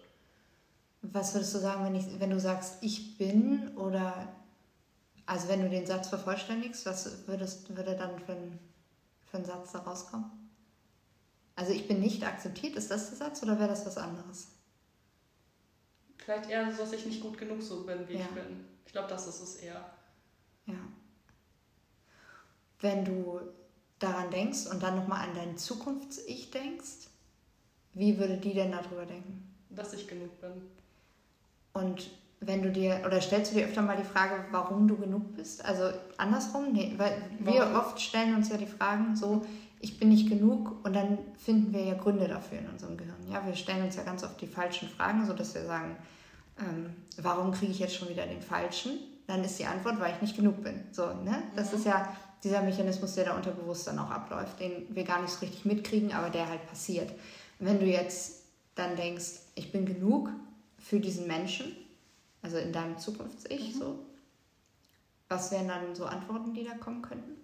[1.02, 4.28] Was würdest du sagen, wenn, ich, wenn du sagst, ich bin oder
[5.26, 8.60] also wenn du den Satz vervollständigst, was würdest, würde dann für ein,
[9.26, 10.32] für ein Satz da rauskommen?
[11.56, 14.48] Also ich bin nicht akzeptiert, ist das der Satz oder wäre das was anderes?
[16.18, 18.22] Vielleicht eher so, dass ich nicht gut genug so bin, wie ja.
[18.22, 18.66] ich bin.
[18.86, 19.94] Ich glaube, das ist es eher.
[20.66, 20.76] Ja.
[22.80, 23.42] Wenn du
[24.00, 27.08] daran denkst und dann nochmal an dein Zukunfts-Ich denkst,
[27.94, 29.54] wie würde die denn darüber denken?
[29.70, 30.52] Dass ich genug bin.
[31.74, 32.10] Und
[32.42, 35.64] wenn du dir, oder stellst du dir öfter mal die Frage, warum du genug bist?
[35.64, 36.74] Also andersrum?
[36.74, 37.76] Nee, weil wir warum?
[37.76, 39.46] oft stellen uns ja die Fragen so,
[39.80, 43.16] ich bin nicht genug und dann finden wir ja Gründe dafür in unserem Gehirn.
[43.32, 45.96] Ja, wir stellen uns ja ganz oft die falschen Fragen, sodass wir sagen,
[46.60, 49.00] ähm, warum kriege ich jetzt schon wieder den falschen?
[49.28, 50.84] Dann ist die Antwort, weil ich nicht genug bin.
[50.92, 51.44] So, ne?
[51.56, 51.78] Das mhm.
[51.78, 55.40] ist ja dieser Mechanismus, der da unterbewusst dann auch abläuft, den wir gar nicht so
[55.40, 57.12] richtig mitkriegen, aber der halt passiert.
[57.60, 58.44] wenn du jetzt
[58.76, 60.30] dann denkst, ich bin genug,
[60.78, 61.76] für diesen Menschen,
[62.42, 63.80] also in deinem Zukunfts-Ich mhm.
[63.80, 64.06] so,
[65.30, 67.38] was wären dann so Antworten, die da kommen könnten?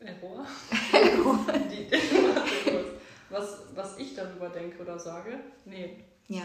[0.00, 0.46] Error.
[0.92, 1.46] Error.
[3.30, 5.38] was, was ich darüber denke oder sage?
[5.64, 6.04] Nee.
[6.28, 6.44] Ja.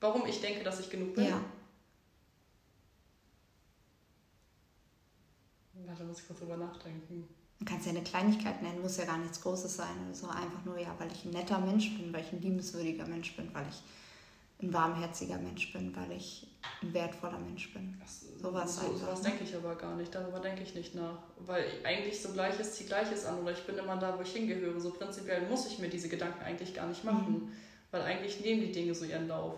[0.00, 1.28] Warum ich denke, dass ich genug bin?
[1.28, 1.40] Ja.
[5.86, 7.28] Warte, muss ich kurz drüber nachdenken.
[7.58, 10.28] Du kannst ja eine Kleinigkeit nennen, muss ja gar nichts Großes sein oder so.
[10.28, 13.48] Einfach nur, ja, weil ich ein netter Mensch bin, weil ich ein liebenswürdiger Mensch bin,
[13.54, 13.82] weil ich
[14.62, 16.46] ein warmherziger Mensch bin, weil ich
[16.82, 17.96] ein wertvoller Mensch bin.
[18.40, 21.18] Sowas so, sowas denke ich aber gar nicht, darüber denke ich nicht nach.
[21.38, 24.80] Weil eigentlich so Gleiches zieht Gleiches an oder ich bin immer da, wo ich hingehöre.
[24.80, 27.52] So prinzipiell muss ich mir diese Gedanken eigentlich gar nicht machen, mhm.
[27.90, 29.54] weil eigentlich nehmen die Dinge so ihren Lauf.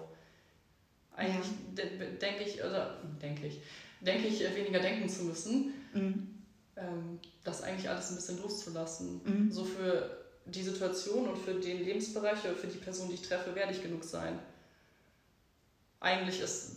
[1.14, 1.84] Eigentlich ja.
[1.84, 3.60] de denke ich, oder denke ich,
[4.00, 5.74] denke ich, weniger denken zu müssen.
[5.96, 6.36] Mhm
[6.76, 9.20] ähm, das eigentlich alles ein bisschen loszulassen.
[9.24, 9.52] Mhm.
[9.52, 13.54] So für die Situation und für den Lebensbereich oder für die Person, die ich treffe,
[13.54, 14.38] werde ich genug sein.
[16.00, 16.76] Eigentlich ist.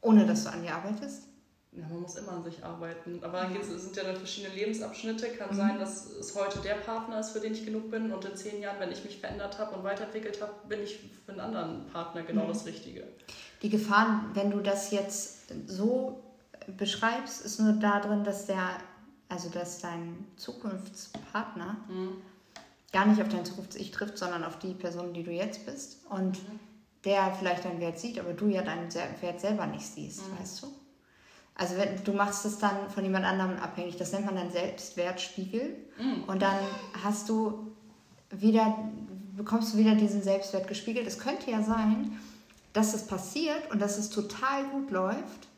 [0.00, 1.24] Ohne dass du an dir arbeitest?
[1.72, 3.18] Ja, man muss immer an sich arbeiten.
[3.22, 5.28] Aber dann es sind ja dann verschiedene Lebensabschnitte.
[5.30, 5.56] Kann mhm.
[5.56, 8.12] sein, dass es heute der Partner ist, für den ich genug bin.
[8.12, 11.32] Und in zehn Jahren, wenn ich mich verändert habe und weiterentwickelt habe, bin ich für
[11.32, 12.48] einen anderen Partner genau mhm.
[12.48, 13.04] das Richtige.
[13.62, 16.27] Die Gefahren, wenn du das jetzt so
[16.76, 18.78] beschreibst, ist nur darin, dass der
[19.28, 22.16] also dass dein Zukunftspartner mhm.
[22.92, 25.98] gar nicht auf dein Zukunfts-Ich trifft, sondern auf die Person, die du jetzt bist.
[26.08, 26.60] Und mhm.
[27.04, 30.40] der vielleicht deinen Wert sieht, aber du ja deinen Wert selber nicht siehst, mhm.
[30.40, 30.66] weißt du?
[31.54, 35.76] Also wenn, du machst es dann von jemand anderem abhängig, das nennt man dann Selbstwertspiegel
[35.98, 36.24] mhm.
[36.24, 36.56] und dann
[37.02, 37.72] hast du
[38.30, 38.78] wieder,
[39.36, 41.06] bekommst du wieder diesen Selbstwert gespiegelt.
[41.06, 42.16] Es könnte ja sein,
[42.72, 45.48] dass es passiert und dass es total gut läuft,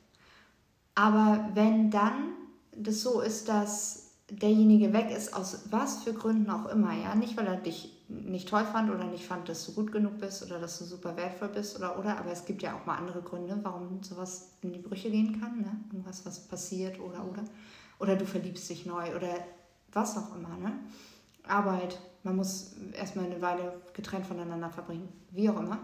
[0.95, 2.35] aber wenn dann
[2.73, 7.37] das so ist, dass derjenige weg ist, aus was für Gründen auch immer, ja, nicht
[7.37, 10.59] weil er dich nicht toll fand oder nicht fand, dass du gut genug bist oder
[10.59, 13.59] dass du super wertvoll bist oder oder, aber es gibt ja auch mal andere Gründe,
[13.63, 15.81] warum sowas in die Brüche gehen kann, ne?
[15.93, 17.45] Irgendwas, was passiert oder oder.
[17.99, 19.35] Oder du verliebst dich neu oder
[19.93, 20.73] was auch immer, ne?
[21.45, 25.79] Arbeit, man muss erstmal eine Weile getrennt voneinander verbringen, wie auch immer.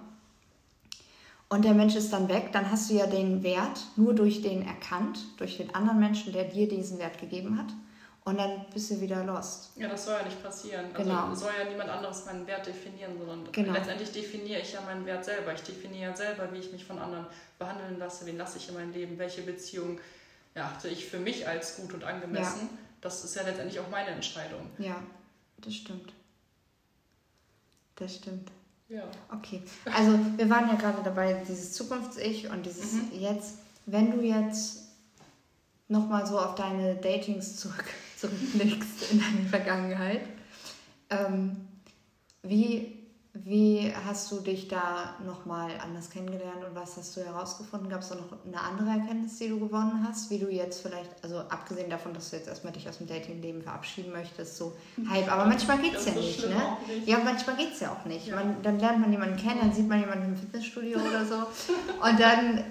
[1.49, 4.67] Und der Mensch ist dann weg, dann hast du ja den Wert nur durch den
[4.67, 7.73] erkannt, durch den anderen Menschen, der dir diesen Wert gegeben hat.
[8.25, 9.71] Und dann bist du wieder lost.
[9.77, 10.87] Ja, das soll ja nicht passieren.
[10.93, 11.33] Also genau.
[11.33, 13.73] soll ja niemand anderes meinen Wert definieren, sondern genau.
[13.73, 15.55] letztendlich definiere ich ja meinen Wert selber.
[15.55, 17.27] Ich definiere ja selber, wie ich mich von anderen
[17.61, 20.01] behandeln lasse, wen lasse ich in mein Leben, welche Beziehung
[20.55, 22.63] erachte ich für mich als gut und angemessen.
[22.63, 22.79] Ja.
[23.01, 24.67] Das ist ja letztendlich auch meine Entscheidung.
[24.79, 25.01] Ja,
[25.59, 26.13] das stimmt.
[27.95, 28.51] Das stimmt.
[28.89, 29.03] Ja.
[29.33, 29.63] Okay.
[29.93, 33.11] Also wir waren ja gerade dabei, dieses Zukunfts-Ich und dieses mhm.
[33.13, 33.59] Jetzt.
[33.87, 34.87] Wenn du jetzt
[35.89, 37.85] nochmal so auf deine Datings zurück
[38.17, 40.23] zurückblickst in deine Vergangenheit.
[41.11, 41.69] Ähm,
[42.43, 42.96] wie,
[43.45, 47.89] wie hast du dich da nochmal anders kennengelernt und was hast du herausgefunden?
[47.89, 50.31] Gab es da noch eine andere Erkenntnis, die du gewonnen hast?
[50.31, 53.63] Wie du jetzt vielleicht, also abgesehen davon, dass du jetzt erstmal dich aus dem Dating-Leben
[53.63, 54.77] verabschieden möchtest, so
[55.09, 56.77] halb, aber manchmal geht es ja nicht, ne?
[56.89, 57.09] Nicht.
[57.09, 58.29] Ja, manchmal geht es ja auch nicht.
[58.29, 58.37] Ja.
[58.37, 62.21] Man, dann lernt man jemanden kennen, dann sieht man jemanden im Fitnessstudio oder so und
[62.21, 62.65] dann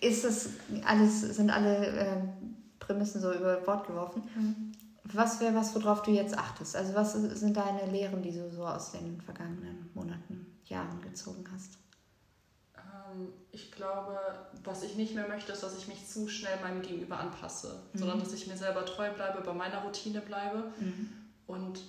[0.00, 0.50] ist das
[0.84, 2.16] alles, sind alle äh,
[2.78, 4.22] Prämissen so über Bord geworfen.
[4.34, 4.67] Mhm.
[5.12, 6.76] Was wäre was, worauf du jetzt achtest?
[6.76, 11.78] Also was sind deine Lehren, die du so aus den vergangenen Monaten, Jahren gezogen hast?
[12.76, 14.18] Ähm, ich glaube,
[14.64, 17.98] was ich nicht mehr möchte, ist, dass ich mich zu schnell meinem Gegenüber anpasse, mhm.
[17.98, 21.10] sondern dass ich mir selber treu bleibe, bei meiner Routine bleibe mhm.
[21.46, 21.80] und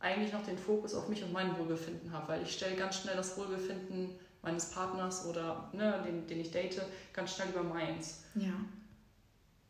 [0.00, 3.16] eigentlich noch den Fokus auf mich und mein Wohlbefinden habe, weil ich stelle ganz schnell
[3.16, 4.10] das Wohlbefinden
[4.42, 6.80] meines Partners oder ne, den, den ich date,
[7.12, 8.24] ganz schnell über meins.
[8.34, 8.52] Ja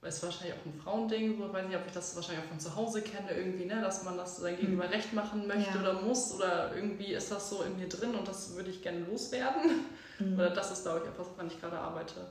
[0.07, 2.61] ist wahrscheinlich auch ein Frauending, so, ich weiß nicht, ob ich das wahrscheinlich auch von
[2.61, 4.91] zu Hause kenne, irgendwie, ne, dass man das sein Gegenüber mhm.
[4.91, 5.81] recht machen möchte ja.
[5.81, 9.01] oder muss oder irgendwie ist das so in mir drin und das würde ich gerne
[9.01, 9.87] loswerden.
[10.19, 10.35] Mhm.
[10.35, 12.27] Oder das ist, glaube ich, etwas, woran ich gerade arbeite.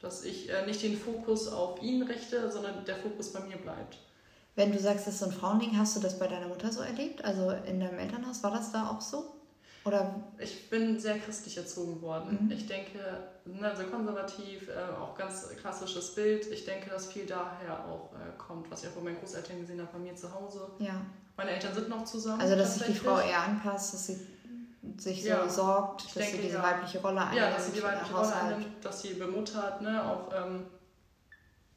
[0.00, 3.98] Dass ich äh, nicht den Fokus auf ihn richte, sondern der Fokus bei mir bleibt.
[4.54, 6.80] Wenn du sagst, das ist so ein Frauending, hast du das bei deiner Mutter so
[6.80, 7.24] erlebt?
[7.24, 9.37] Also in deinem Elternhaus, war das da auch so?
[9.84, 10.22] Oder?
[10.38, 12.46] Ich bin sehr christlich erzogen worden.
[12.46, 12.50] Mhm.
[12.50, 12.98] Ich denke,
[13.44, 16.46] ne, sehr konservativ, äh, auch ganz klassisches Bild.
[16.46, 19.80] Ich denke, dass viel daher auch äh, kommt, was ich auch bei meinen Großeltern gesehen
[19.80, 20.70] habe, bei mir zu Hause.
[20.78, 21.00] Ja.
[21.36, 22.40] Meine Eltern sind noch zusammen.
[22.40, 24.18] Also, dass sich die Frau eher anpasst, dass sie
[24.96, 25.48] sich so ja.
[25.48, 26.62] sorgt, ich dass denke, sie diese ja.
[26.62, 27.36] weibliche Rolle einnimmt.
[27.36, 30.66] Ja, dass sie die weibliche Rolle einnimmt, dass sie bemuttert, ne, auch ähm,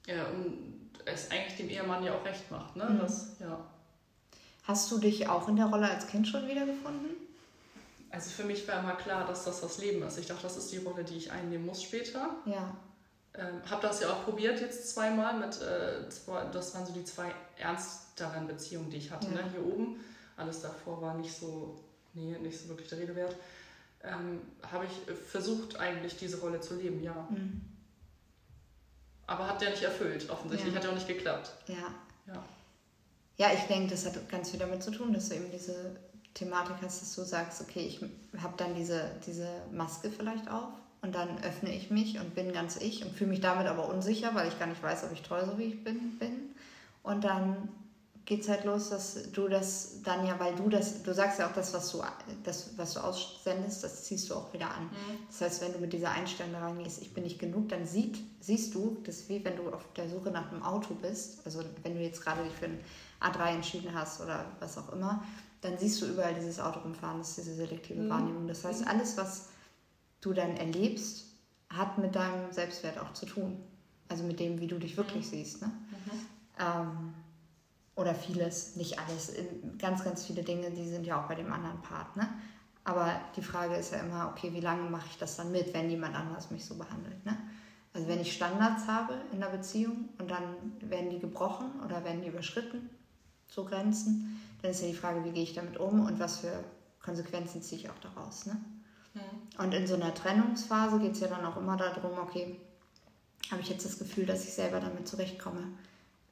[0.08, 2.76] ja, und es eigentlich dem Ehemann ja auch recht macht.
[2.76, 2.86] Ne?
[2.86, 3.00] Mhm.
[3.00, 3.60] Das, ja.
[4.64, 7.10] Hast du dich auch in der Rolle als Kind schon wiedergefunden?
[8.12, 10.18] Also für mich war immer klar, dass das das Leben ist.
[10.18, 12.36] Ich dachte, das ist die Rolle, die ich einnehmen muss später.
[12.46, 12.76] Ja.
[13.34, 17.06] Ähm, habe das ja auch probiert jetzt zweimal mit, äh, zwei, das waren so die
[17.06, 19.36] zwei ernsteren Beziehungen, die ich hatte, ja.
[19.36, 20.04] ne, hier oben.
[20.36, 21.80] Alles davor war nicht so,
[22.14, 23.38] nee, nicht so wirklich der Rede wert.
[24.04, 27.28] Ähm, habe ich versucht, eigentlich diese Rolle zu leben, ja.
[27.30, 27.62] Mhm.
[29.28, 30.74] Aber hat der nicht erfüllt, offensichtlich.
[30.74, 30.80] Ja.
[30.80, 31.52] Hat ja auch nicht geklappt.
[31.68, 31.96] Ja.
[32.28, 32.44] Ja,
[33.38, 35.96] ja ich denke, das hat ganz viel damit zu tun, dass du eben diese
[36.34, 38.00] Thematik hast, dass du sagst, okay, ich
[38.42, 40.70] habe dann diese, diese Maske vielleicht auf
[41.02, 44.34] und dann öffne ich mich und bin ganz ich und fühle mich damit aber unsicher,
[44.34, 46.56] weil ich gar nicht weiß, ob ich toll so wie ich bin, bin.
[47.04, 47.70] Und dann
[48.26, 51.50] geht es halt los, dass du das dann ja, weil du das, du sagst ja
[51.50, 52.02] auch das, was du,
[52.44, 54.84] das, was du aussendest, das ziehst du auch wieder an.
[54.84, 55.18] Mhm.
[55.28, 58.76] Das heißt, wenn du mit dieser Einstellung reingehst, ich bin nicht genug, dann sieht, siehst
[58.76, 61.96] du, das ist wie wenn du auf der Suche nach einem Auto bist, also wenn
[61.96, 62.80] du jetzt gerade dich für ein
[63.20, 65.24] A3 entschieden hast oder was auch immer,
[65.62, 68.10] dann siehst du überall dieses Auto rumfahren, das ist diese selektive mhm.
[68.10, 68.48] Wahrnehmung.
[68.48, 69.50] Das heißt, alles, was
[70.20, 71.26] du dann erlebst,
[71.70, 73.62] hat mit deinem Selbstwert auch zu tun.
[74.10, 75.30] Also mit dem, wie du dich wirklich mhm.
[75.30, 75.62] siehst.
[75.62, 75.68] Ne?
[75.68, 76.12] Mhm.
[76.60, 77.14] Ähm,
[77.96, 79.34] oder vieles, nicht alles.
[79.78, 82.16] Ganz, ganz viele Dinge, die sind ja auch bei dem anderen Part.
[82.18, 82.28] Ne?
[82.84, 85.90] Aber die Frage ist ja immer, okay, wie lange mache ich das dann mit, wenn
[85.90, 87.24] jemand anders mich so behandelt?
[87.26, 87.38] Ne?
[87.94, 92.22] Also wenn ich Standards habe in der Beziehung und dann werden die gebrochen oder werden
[92.22, 92.90] die überschritten,
[93.48, 96.64] so Grenzen, dann ist ja die Frage, wie gehe ich damit um und was für
[97.02, 98.46] Konsequenzen ziehe ich auch daraus.
[98.46, 98.58] Ne?
[99.14, 99.64] Mhm.
[99.64, 102.60] Und in so einer Trennungsphase geht es ja dann auch immer darum, okay,
[103.50, 105.64] habe ich jetzt das Gefühl, dass ich selber damit zurechtkomme,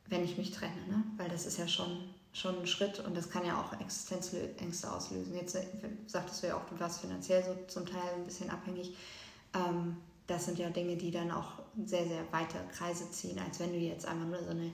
[0.07, 0.87] wenn ich mich trenne.
[0.87, 1.03] Ne?
[1.17, 5.35] Weil das ist ja schon schon ein Schritt und das kann ja auch Existenzängste auslösen.
[5.35, 5.65] Jetzt äh,
[6.05, 8.95] sagtest du ja auch, du warst finanziell so zum Teil ein bisschen abhängig.
[9.53, 11.53] Ähm, das sind ja Dinge, die dann auch
[11.85, 14.71] sehr, sehr weite Kreise ziehen, als wenn du jetzt einfach nur so eine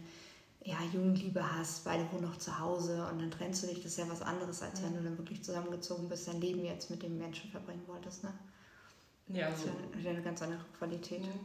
[0.65, 3.77] ja, Jugendliebe hast, beide wohnen noch zu Hause und dann trennst du dich.
[3.77, 6.89] Das ist ja was anderes, als wenn du dann wirklich zusammengezogen bist, dein Leben jetzt
[6.89, 8.23] mit dem Menschen verbringen wolltest.
[8.23, 8.33] Ne?
[9.27, 9.69] Ja, das ist
[10.03, 11.21] ja eine ganz andere Qualität.
[11.21, 11.39] Mhm.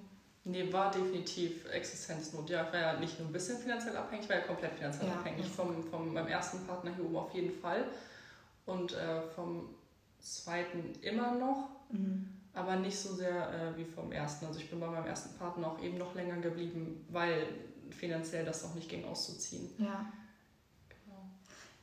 [0.45, 2.49] Nee, war definitiv Existenznot.
[2.49, 5.09] Ja, ich war ja nicht nur ein bisschen finanziell abhängig, ich war ja komplett finanziell
[5.09, 5.45] ja, abhängig.
[5.45, 5.53] Ja.
[5.53, 7.85] Vom, vom meinem ersten Partner hier oben auf jeden Fall.
[8.65, 9.69] Und äh, vom
[10.19, 12.27] zweiten immer noch, mhm.
[12.55, 14.47] aber nicht so sehr äh, wie vom ersten.
[14.47, 17.47] Also ich bin bei meinem ersten Partner auch eben noch länger geblieben, weil
[17.93, 19.71] finanziell das noch nicht ging auszuziehen.
[19.79, 20.13] Ja.
[20.89, 21.23] Genau.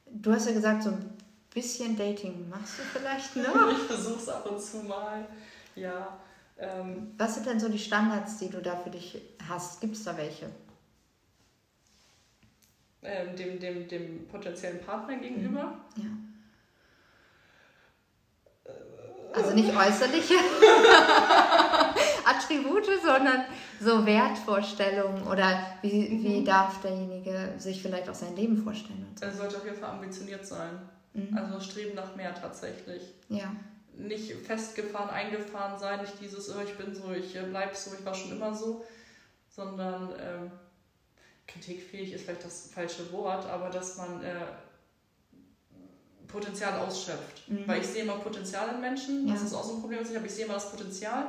[0.06, 1.18] Du hast ja gesagt, so ein
[1.54, 3.72] bisschen Dating machst du vielleicht noch?
[3.72, 5.28] ich versuche es ab und zu mal,
[5.76, 6.20] ja.
[6.60, 9.80] Ähm, Was sind denn so die Standards, die du da für dich hast?
[9.82, 10.50] Gibt es da welche?
[13.04, 15.78] Ähm, dem, dem, dem potenziellen Partner gegenüber?
[15.96, 16.06] Ja.
[19.34, 20.34] Also nicht äußerliche
[22.28, 23.46] Attribute, sondern
[23.80, 26.24] so Wertvorstellungen oder wie, mhm.
[26.24, 29.06] wie darf derjenige sich vielleicht auch sein Leben vorstellen?
[29.20, 30.80] Er sollte auf jeden Fall ambitioniert sein.
[31.14, 31.38] Mhm.
[31.38, 33.02] Also streben nach mehr tatsächlich.
[33.30, 33.52] Ja
[33.98, 38.06] nicht festgefahren, eingefahren sein, nicht dieses, oh, ich bin so, ich äh, bleib so, ich
[38.06, 38.86] war schon immer so,
[39.50, 40.52] sondern ähm,
[41.48, 44.34] kritikfähig ist vielleicht das falsche Wort, aber dass man äh,
[46.28, 47.48] Potenzial ausschöpft.
[47.48, 47.68] Mhm.
[47.68, 49.34] Weil ich sehe immer Potenzial in Menschen, ja.
[49.34, 51.28] das ist auch so ein Problem, was ich habe, ich sehe immer das Potenzial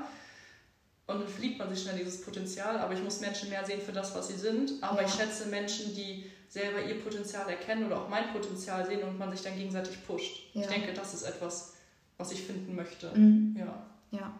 [1.09, 3.92] und dann verliebt man sich schnell dieses Potenzial, aber ich muss Menschen mehr sehen für
[3.92, 5.09] das, was sie sind, aber ja.
[5.09, 9.31] ich schätze Menschen, die selber ihr Potenzial erkennen oder auch mein Potenzial sehen und man
[9.31, 10.55] sich dann gegenseitig pusht.
[10.55, 10.62] Ja.
[10.62, 11.75] Ich denke, das ist etwas,
[12.18, 13.11] was ich finden möchte.
[13.16, 13.57] Mhm.
[13.59, 13.87] Ja.
[14.11, 14.33] Ja.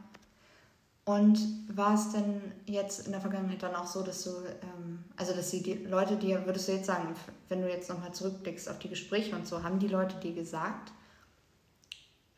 [1.07, 1.39] Und
[1.75, 5.51] war es denn jetzt in der Vergangenheit dann auch so, dass du, ähm, also dass
[5.51, 7.15] die, die Leute dir, würdest du jetzt sagen,
[7.49, 10.93] wenn du jetzt nochmal zurückblickst auf die Gespräche und so, haben die Leute dir gesagt,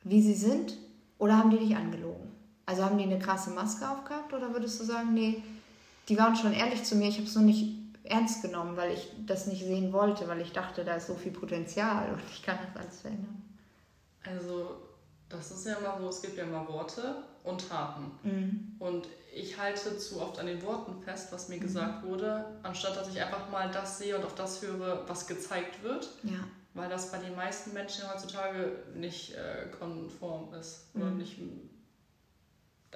[0.04, 0.78] wie sie sind
[1.18, 2.29] oder haben die dich angelogen?
[2.70, 5.42] Also haben die eine krasse Maske aufgehabt oder würdest du sagen, nee,
[6.08, 9.08] die waren schon ehrlich zu mir, ich habe es nur nicht ernst genommen, weil ich
[9.26, 12.58] das nicht sehen wollte, weil ich dachte, da ist so viel Potenzial und ich kann
[12.64, 13.42] das alles verändern?
[14.24, 14.76] Also
[15.28, 18.12] das ist ja immer so, es gibt ja immer Worte und Taten.
[18.22, 18.76] Mhm.
[18.78, 21.62] Und ich halte zu oft an den Worten fest, was mir mhm.
[21.62, 25.82] gesagt wurde, anstatt dass ich einfach mal das sehe und auf das höre, was gezeigt
[25.82, 26.08] wird.
[26.22, 26.38] Ja.
[26.74, 30.94] Weil das bei den meisten Menschen heutzutage nicht äh, konform ist.
[30.94, 31.02] Mhm.
[31.02, 31.36] Oder nicht,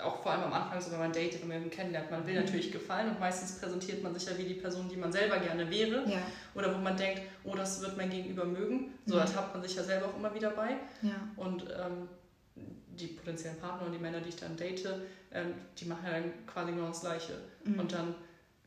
[0.03, 2.11] auch vor allem am Anfang, so wenn man datet, wenn man ihn kennenlernt.
[2.11, 2.45] Man will mhm.
[2.45, 5.71] natürlich gefallen und meistens präsentiert man sich ja wie die Person, die man selber gerne
[5.71, 6.09] wäre.
[6.09, 6.23] Ja.
[6.55, 8.95] Oder wo man denkt, oh, das wird mein Gegenüber mögen.
[9.07, 10.77] So ertappt man sich ja selber auch immer wieder bei.
[11.03, 11.29] Ja.
[11.37, 12.09] Und ähm,
[12.57, 14.89] die potenziellen Partner und die Männer, die ich dann date,
[15.33, 17.35] ähm, die machen ja dann quasi genau das Gleiche.
[17.65, 17.79] Mhm.
[17.79, 18.15] Und dann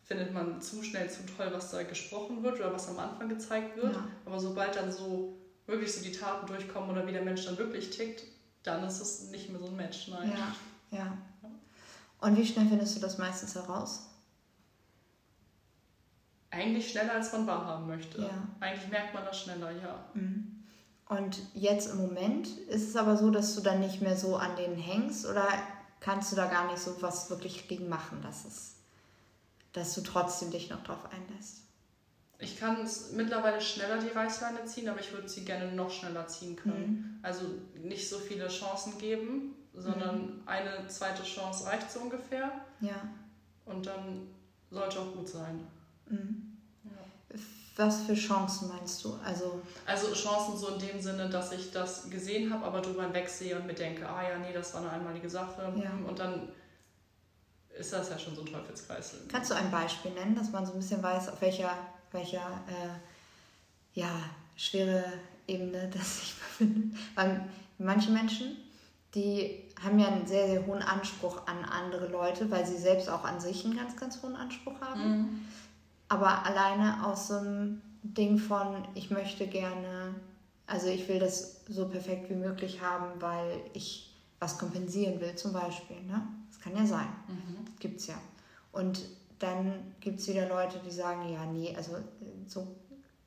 [0.03, 3.75] findet man zu schnell zu toll, was da gesprochen wird oder was am Anfang gezeigt
[3.75, 3.93] wird.
[3.93, 4.07] Ja.
[4.25, 7.89] Aber sobald dann so wirklich so die Taten durchkommen oder wie der Mensch dann wirklich
[7.89, 8.23] tickt,
[8.63, 10.07] dann ist es nicht mehr so ein Match.
[10.07, 10.31] Nein.
[10.31, 10.55] Ja,
[10.91, 11.17] ja.
[12.19, 14.07] Und wie schnell findest du das meistens heraus?
[16.49, 18.21] Eigentlich schneller, als man wahrhaben möchte.
[18.21, 18.47] Ja.
[18.59, 20.05] Eigentlich merkt man das schneller, ja.
[20.13, 20.63] Mhm.
[21.09, 24.55] Und jetzt im Moment ist es aber so, dass du dann nicht mehr so an
[24.55, 25.47] denen hängst oder
[25.99, 28.75] kannst du da gar nicht so was wirklich gegen machen, dass, es,
[29.73, 31.61] dass du trotzdem dich noch drauf einlässt?
[32.39, 36.55] Ich kann mittlerweile schneller die Reißleine ziehen, aber ich würde sie gerne noch schneller ziehen
[36.55, 37.19] können.
[37.19, 37.19] Mhm.
[37.23, 37.45] Also
[37.81, 40.41] nicht so viele Chancen geben, sondern mhm.
[40.45, 42.51] eine zweite Chance reicht so ungefähr.
[42.81, 43.07] Ja.
[43.65, 44.27] Und dann
[44.69, 45.65] sollte auch gut sein.
[46.09, 46.47] Mhm.
[47.77, 49.19] Was für Chancen meinst du?
[49.23, 53.55] Also, also Chancen so in dem Sinne, dass ich das gesehen habe, aber drüber hinwegsehe
[53.55, 55.61] und mir denke, ah ja, nee, das war eine einmalige Sache.
[55.75, 55.91] Ja.
[56.07, 56.49] Und dann
[57.77, 59.13] ist das ja schon so ein Teufelskreis.
[59.27, 61.71] Kannst du ein Beispiel nennen, dass man so ein bisschen weiß, auf welcher,
[62.11, 64.09] welcher äh, ja,
[64.55, 65.03] schwere
[65.45, 66.99] Ebene das sich befindet?
[67.13, 68.57] Weil manche Menschen,
[69.17, 73.23] die haben ja einen sehr, sehr hohen Anspruch an andere Leute, weil sie selbst auch
[73.23, 75.17] an sich einen ganz, ganz hohen Anspruch haben.
[75.17, 75.39] Mhm
[76.09, 80.15] aber alleine aus so einem Ding von, ich möchte gerne,
[80.65, 85.51] also ich will das so perfekt wie möglich haben, weil ich was kompensieren will, zum
[85.51, 86.01] Beispiel.
[86.03, 86.21] Ne?
[86.49, 87.07] Das kann ja sein.
[87.27, 87.65] Mhm.
[87.79, 88.15] Gibt es ja.
[88.71, 89.01] Und
[89.39, 91.97] dann gibt es wieder Leute, die sagen, ja, nee, also
[92.47, 92.67] so,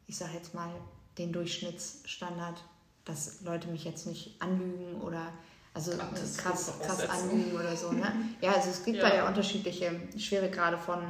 [0.06, 0.70] ich sage jetzt mal,
[1.18, 2.62] den Durchschnittsstandard,
[3.04, 5.32] dass Leute mich jetzt nicht anlügen oder
[5.72, 5.92] also
[6.36, 7.92] krass, krass anlügen oder so.
[7.92, 8.12] Ne?
[8.40, 9.08] Ja, also es gibt ja.
[9.08, 11.00] da ja unterschiedliche Schweregrade von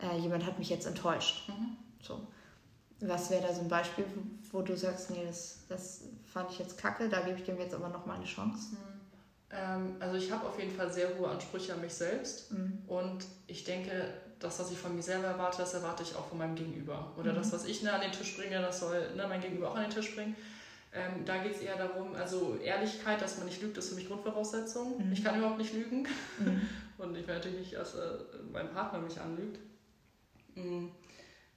[0.00, 1.48] äh, jemand hat mich jetzt enttäuscht.
[1.48, 1.76] Mhm.
[2.00, 2.20] So.
[3.00, 4.04] Was wäre da so ein Beispiel,
[4.52, 7.74] wo du sagst, nee, das, das fand ich jetzt kacke, da gebe ich dem jetzt
[7.74, 8.72] aber nochmal eine Chance?
[8.72, 8.94] Mhm.
[9.50, 12.82] Ähm, also ich habe auf jeden Fall sehr hohe Ansprüche an mich selbst mhm.
[12.86, 16.38] und ich denke, das, was ich von mir selber erwarte, das erwarte ich auch von
[16.38, 17.12] meinem Gegenüber.
[17.16, 17.36] Oder mhm.
[17.36, 19.82] das, was ich ne, an den Tisch bringe, das soll ne, mein Gegenüber auch an
[19.82, 20.36] den Tisch bringen.
[20.94, 24.06] Ähm, da geht es eher darum, also Ehrlichkeit, dass man nicht lügt, ist für mich
[24.06, 25.04] Grundvoraussetzung.
[25.04, 25.12] Mhm.
[25.12, 26.06] Ich kann überhaupt nicht lügen.
[26.38, 26.68] Mhm.
[26.98, 28.18] Und ich will natürlich nicht, dass äh,
[28.52, 29.58] mein Partner mich anlügt.
[30.54, 30.92] Mhm.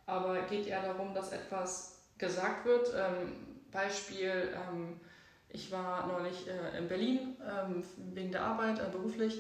[0.07, 2.91] Aber geht eher darum, dass etwas gesagt wird.
[2.95, 3.33] Ähm,
[3.71, 4.99] Beispiel, ähm,
[5.49, 9.39] ich war neulich äh, in Berlin ähm, wegen der Arbeit, äh, beruflich,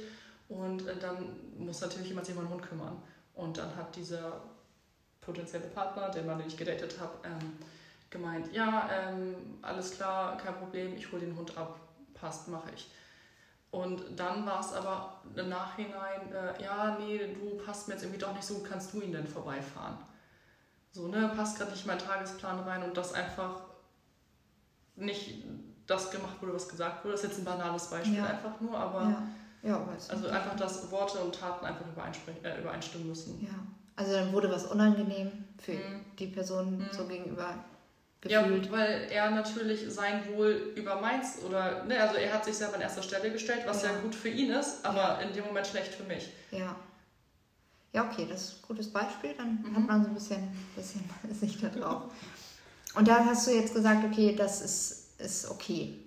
[0.49, 3.01] und äh, dann muss natürlich jemand sich um einen Hund kümmern.
[3.33, 4.41] Und dann hat dieser
[5.21, 7.57] potenzielle Partner, den Mann, den ich gedatet habe, ähm,
[8.09, 11.79] gemeint, ja, ähm, alles klar, kein Problem, ich hole den Hund ab,
[12.13, 12.89] passt, mache ich.
[13.69, 18.19] Und dann war es aber im Nachhinein, äh, ja, nee, du passt mir jetzt irgendwie
[18.19, 19.97] doch nicht so, kannst du ihn denn vorbeifahren?
[20.91, 23.61] So, ne, passt gerade nicht in meinen Tagesplan rein und das einfach
[24.95, 25.43] nicht
[25.85, 27.13] das gemacht wurde, was gesagt wurde.
[27.13, 28.25] Das ist jetzt ein banales Beispiel ja.
[28.25, 29.23] einfach nur, aber ja.
[29.63, 31.85] Ja, also einfach, dass Worte und Taten einfach
[32.43, 33.41] äh, übereinstimmen müssen.
[33.41, 33.55] Ja,
[33.95, 36.05] also dann wurde was unangenehm für mhm.
[36.17, 36.87] die Person mhm.
[36.91, 37.53] so gegenüber
[38.21, 38.65] gefühlt.
[38.65, 42.75] Ja, weil er natürlich sein Wohl über meins oder, ne, also er hat sich selber
[42.75, 45.19] an erster Stelle gestellt, was ja, ja gut für ihn ist, aber ja.
[45.19, 46.31] in dem Moment schlecht für mich.
[46.51, 46.75] Ja.
[47.93, 49.75] Ja, okay, das ist ein gutes Beispiel, dann mhm.
[49.75, 51.03] hat man so ein bisschen, bisschen
[51.39, 52.11] Sicht da drauf.
[52.95, 55.99] Und da hast du jetzt gesagt, okay, das ist, ist okay.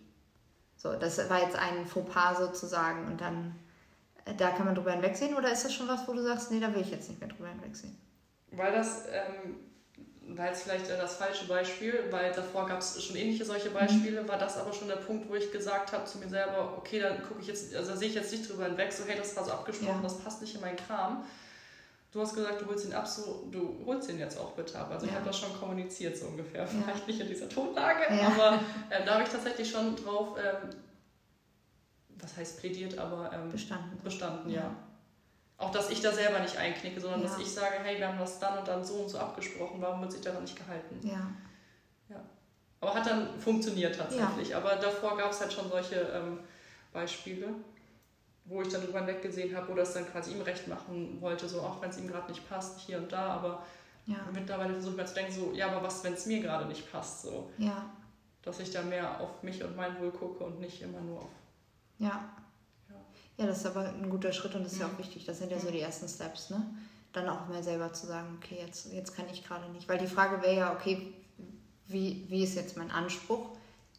[0.77, 3.55] So, das war jetzt ein Fauxpas sozusagen und dann,
[4.25, 6.61] äh, da kann man drüber hinwegsehen oder ist das schon was, wo du sagst, nee,
[6.61, 7.97] da will ich jetzt nicht mehr drüber hinwegsehen?
[8.53, 9.57] Weil das, ähm,
[10.37, 13.75] war jetzt vielleicht das falsche Beispiel, weil davor gab es schon ähnliche solche mhm.
[13.75, 17.01] Beispiele, war das aber schon der Punkt, wo ich gesagt habe zu mir selber, okay,
[17.01, 19.45] dann gucke ich jetzt, also sehe ich jetzt nicht drüber hinweg, so hey, das war
[19.45, 20.03] so abgesprochen, ja.
[20.03, 21.25] das passt nicht in meinen Kram.
[22.13, 24.91] Du hast gesagt, du holst ihn ab, so, du holst ihn jetzt auch bitte ab.
[24.91, 25.13] Also ja.
[25.13, 26.67] ich habe das schon kommuniziert so ungefähr.
[26.67, 28.27] Vielleicht nicht in dieser Tonlage, ja.
[28.27, 30.71] aber äh, da habe ich tatsächlich schon drauf, ähm,
[32.19, 33.97] was heißt plädiert, aber ähm, bestanden.
[34.03, 34.75] Bestanden, ja.
[35.61, 38.39] Auch, dass ich da selber nicht einknicke, sondern dass ich sage, hey, wir haben das
[38.39, 40.99] dann und dann so und so abgesprochen, warum wird sich daran nicht gehalten?
[41.03, 41.31] Ja.
[42.09, 42.21] ja.
[42.81, 44.57] Aber hat dann funktioniert tatsächlich.
[44.57, 46.41] Aber davor gab es halt schon solche ähm,
[46.93, 47.55] Beispiele
[48.51, 51.61] wo ich dann drüber weggesehen habe, wo das dann quasi ihm recht machen wollte, so
[51.61, 53.63] auch wenn es ihm gerade nicht passt, hier und da, aber
[54.07, 54.17] ja.
[54.33, 56.91] mittlerweile versuche ich mir zu denken, so, ja, aber was, wenn es mir gerade nicht
[56.91, 57.51] passt, so.
[57.59, 57.87] Ja.
[58.43, 61.31] Dass ich da mehr auf mich und mein Wohl gucke und nicht immer nur auf.
[61.99, 62.29] Ja.
[63.41, 64.87] Ja, ja das ist aber ein guter Schritt und das ist mhm.
[64.87, 65.25] ja auch wichtig.
[65.25, 66.63] Das sind ja so die ersten Steps, ne?
[67.13, 69.89] Dann auch mal selber zu sagen, okay, jetzt, jetzt kann ich gerade nicht.
[69.89, 71.13] Weil die Frage wäre ja, okay,
[71.89, 73.51] wie, wie ist jetzt mein Anspruch?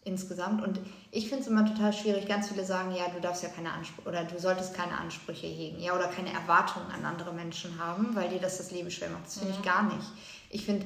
[0.04, 0.64] insgesamt.
[0.64, 0.80] Und
[1.12, 2.28] ich finde es immer total schwierig.
[2.28, 5.80] Ganz viele sagen, ja, du darfst ja keine Ansprüche oder du solltest keine Ansprüche hegen,
[5.80, 9.26] ja, oder keine Erwartungen an andere Menschen haben, weil dir das das Leben schwer macht.
[9.26, 9.64] Das finde ich mhm.
[9.64, 10.08] gar nicht.
[10.50, 10.86] Ich finde,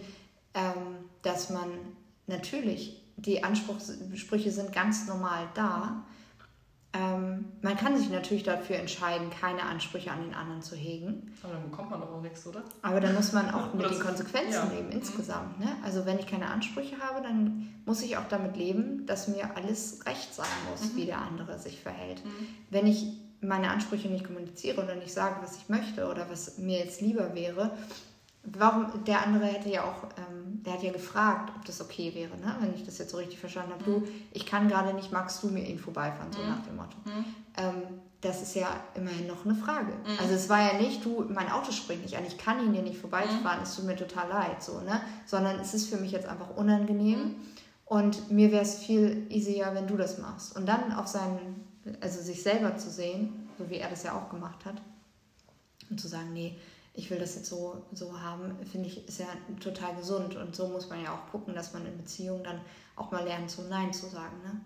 [0.53, 1.69] ähm, dass man
[2.27, 6.03] natürlich die Ansprüche sind ganz normal da.
[6.95, 11.34] Ähm, man kann sich natürlich dafür entscheiden, keine Ansprüche an den anderen zu hegen.
[11.43, 12.63] Aber dann bekommt man doch auch nichts, oder?
[12.81, 14.71] Aber dann muss man auch mit den Konsequenzen ja.
[14.73, 15.60] leben insgesamt.
[15.60, 15.67] Ne?
[15.84, 20.05] Also wenn ich keine Ansprüche habe, dann muss ich auch damit leben, dass mir alles
[20.05, 20.97] recht sein muss, mhm.
[20.97, 22.23] wie der andere sich verhält.
[22.23, 22.47] Mhm.
[22.69, 23.08] Wenn ich
[23.41, 27.36] meine Ansprüche nicht kommuniziere oder nicht sage, was ich möchte oder was mir jetzt lieber
[27.36, 27.71] wäre,
[28.45, 32.38] warum der andere hätte ja auch, ähm, der hat ja gefragt, ob das okay wäre,
[32.38, 32.55] ne?
[32.60, 33.89] wenn ich das jetzt so richtig verstanden habe.
[33.89, 34.05] Mhm.
[34.05, 36.49] Du, ich kann gerade nicht, magst du mir ihn vorbeifahren, so mhm.
[36.49, 36.97] nach dem Motto.
[37.05, 37.25] Mhm.
[37.58, 37.84] Ähm,
[38.21, 39.93] das ist ja immerhin noch eine Frage.
[39.93, 40.19] Mhm.
[40.19, 42.81] Also es war ja nicht, du, mein Auto springt nicht an, ich kann ihn dir
[42.81, 43.63] nicht vorbeifahren, mhm.
[43.63, 45.01] es tut mir total leid, so, ne?
[45.25, 47.36] Sondern es ist für mich jetzt einfach unangenehm mhm.
[47.86, 50.55] und mir wäre es viel easier, wenn du das machst.
[50.55, 51.65] Und dann auf seinen,
[52.01, 54.81] also sich selber zu sehen, so wie er das ja auch gemacht hat,
[55.89, 56.58] und zu sagen, nee,
[56.95, 59.27] ich will das jetzt so, so haben, finde ich, ist ja
[59.60, 60.36] total gesund.
[60.36, 62.62] Und so muss man ja auch gucken, dass man in Beziehungen dann
[62.95, 64.41] auch mal lernt, so Nein zu sagen.
[64.43, 64.62] Ne?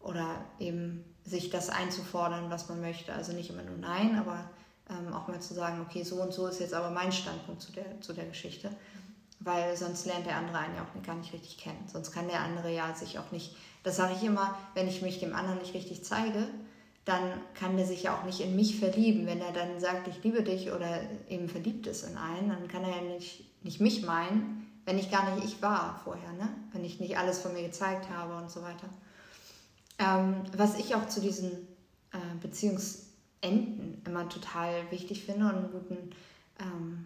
[0.00, 3.12] Oder eben sich das einzufordern, was man möchte.
[3.12, 4.48] Also nicht immer nur Nein, aber
[4.88, 7.72] ähm, auch mal zu sagen, okay, so und so ist jetzt aber mein Standpunkt zu
[7.72, 8.70] der, zu der Geschichte.
[9.40, 11.88] Weil sonst lernt der andere einen ja auch gar nicht richtig kennen.
[11.92, 15.18] Sonst kann der andere ja sich auch nicht, das sage ich immer, wenn ich mich
[15.18, 16.46] dem anderen nicht richtig zeige,
[17.04, 19.26] dann kann der sich ja auch nicht in mich verlieben.
[19.26, 22.82] Wenn er dann sagt, ich liebe dich oder eben verliebt ist in einen, dann kann
[22.82, 26.48] er ja nicht, nicht mich meinen, wenn ich gar nicht ich war vorher, ne?
[26.72, 28.88] wenn ich nicht alles von mir gezeigt habe und so weiter.
[29.98, 31.52] Ähm, was ich auch zu diesen
[32.12, 36.10] äh, Beziehungsenden immer total wichtig finde und einen guten,
[36.60, 37.04] ähm,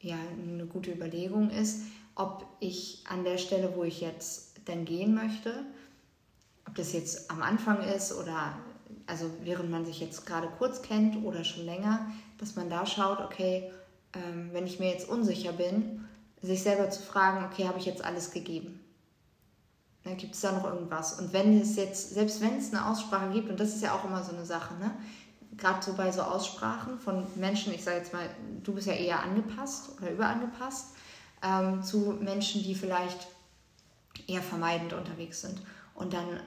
[0.00, 0.16] ja,
[0.50, 1.82] eine gute Überlegung ist,
[2.14, 5.64] ob ich an der Stelle, wo ich jetzt dann gehen möchte,
[6.66, 8.58] ob das jetzt am Anfang ist oder
[9.08, 13.20] also während man sich jetzt gerade kurz kennt oder schon länger, dass man da schaut,
[13.20, 13.70] okay,
[14.14, 16.04] ähm, wenn ich mir jetzt unsicher bin,
[16.42, 18.80] sich selber zu fragen, okay, habe ich jetzt alles gegeben?
[20.04, 21.18] Ne, gibt es da noch irgendwas?
[21.18, 24.04] Und wenn es jetzt, selbst wenn es eine Aussprache gibt, und das ist ja auch
[24.04, 24.92] immer so eine Sache, ne?
[25.56, 28.28] gerade so bei so Aussprachen von Menschen, ich sage jetzt mal,
[28.62, 30.94] du bist ja eher angepasst oder überangepasst,
[31.42, 33.26] ähm, zu Menschen, die vielleicht
[34.26, 35.60] eher vermeidend unterwegs sind
[35.94, 36.40] und dann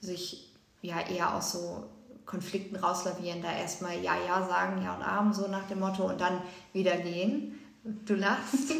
[0.00, 0.52] sich
[0.82, 1.86] ja eher aus so
[2.28, 6.20] Konflikten rauslavieren, da erstmal Ja, Ja sagen, Ja und Abend, so nach dem Motto und
[6.20, 6.42] dann
[6.74, 7.58] wieder gehen.
[8.04, 8.72] Du lachst.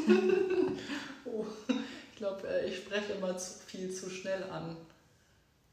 [1.25, 1.47] oh,
[2.13, 4.77] ich glaube, äh, ich spreche immer zu viel zu schnell an.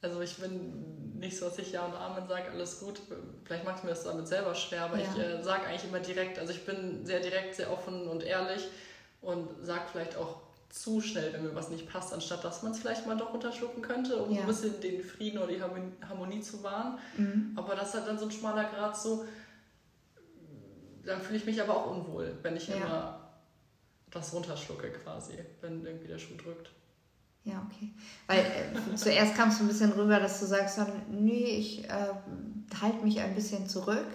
[0.01, 3.01] Also ich bin nicht so, dass ich Ja und Amen sage, alles gut.
[3.43, 5.03] Vielleicht macht mir das damit selber schwer, aber ja.
[5.03, 6.39] ich äh, sage eigentlich immer direkt.
[6.39, 8.69] Also ich bin sehr direkt, sehr offen und ehrlich
[9.21, 12.79] und sage vielleicht auch zu schnell, wenn mir was nicht passt, anstatt dass man es
[12.79, 14.37] vielleicht mal doch unterschlucken könnte, um ja.
[14.37, 16.99] so ein bisschen den Frieden oder die Harmonie zu wahren.
[17.17, 17.53] Mhm.
[17.55, 19.25] Aber das ist halt dann so ein schmaler Grad so,
[21.05, 22.75] dann fühle ich mich aber auch unwohl, wenn ich ja.
[22.75, 23.29] immer
[24.11, 26.71] das runterschlucke quasi, wenn irgendwie der Schuh drückt.
[27.43, 27.91] Ja, okay.
[28.25, 32.07] Weil äh, zuerst kam es ein bisschen rüber, dass du sagst, nee, ich äh,
[32.81, 34.07] halte mich ein bisschen zurück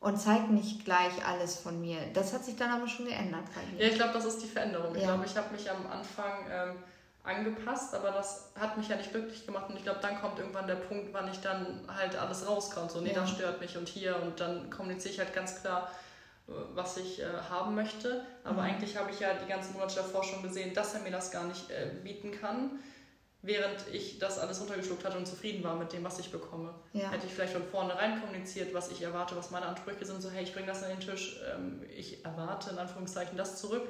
[0.00, 1.98] und zeigt nicht gleich alles von mir.
[2.14, 3.84] Das hat sich dann aber schon geändert bei dir.
[3.84, 4.94] Ja, ich glaube, das ist die Veränderung.
[4.96, 6.76] Ich glaube, ich habe mich am Anfang ähm,
[7.22, 10.66] angepasst, aber das hat mich ja nicht glücklich gemacht und ich glaube, dann kommt irgendwann
[10.66, 12.90] der Punkt, wann ich dann halt alles rauskommt.
[12.90, 13.20] So, nee, ja.
[13.20, 15.90] das stört mich und hier und dann kommuniziere ich halt ganz klar,
[16.48, 18.24] äh, was ich äh, haben möchte.
[18.42, 18.70] Aber mhm.
[18.70, 21.44] eigentlich habe ich ja die ganzen Monate davor schon gesehen, dass er mir das gar
[21.44, 22.80] nicht äh, bieten kann
[23.42, 26.74] während ich das alles runtergeschluckt hatte und zufrieden war mit dem, was ich bekomme.
[26.92, 27.10] Ja.
[27.10, 30.44] Hätte ich vielleicht von vornherein kommuniziert, was ich erwarte, was meine Ansprüche sind, so hey,
[30.44, 33.88] ich bringe das an den Tisch, ähm, ich erwarte in Anführungszeichen das zurück,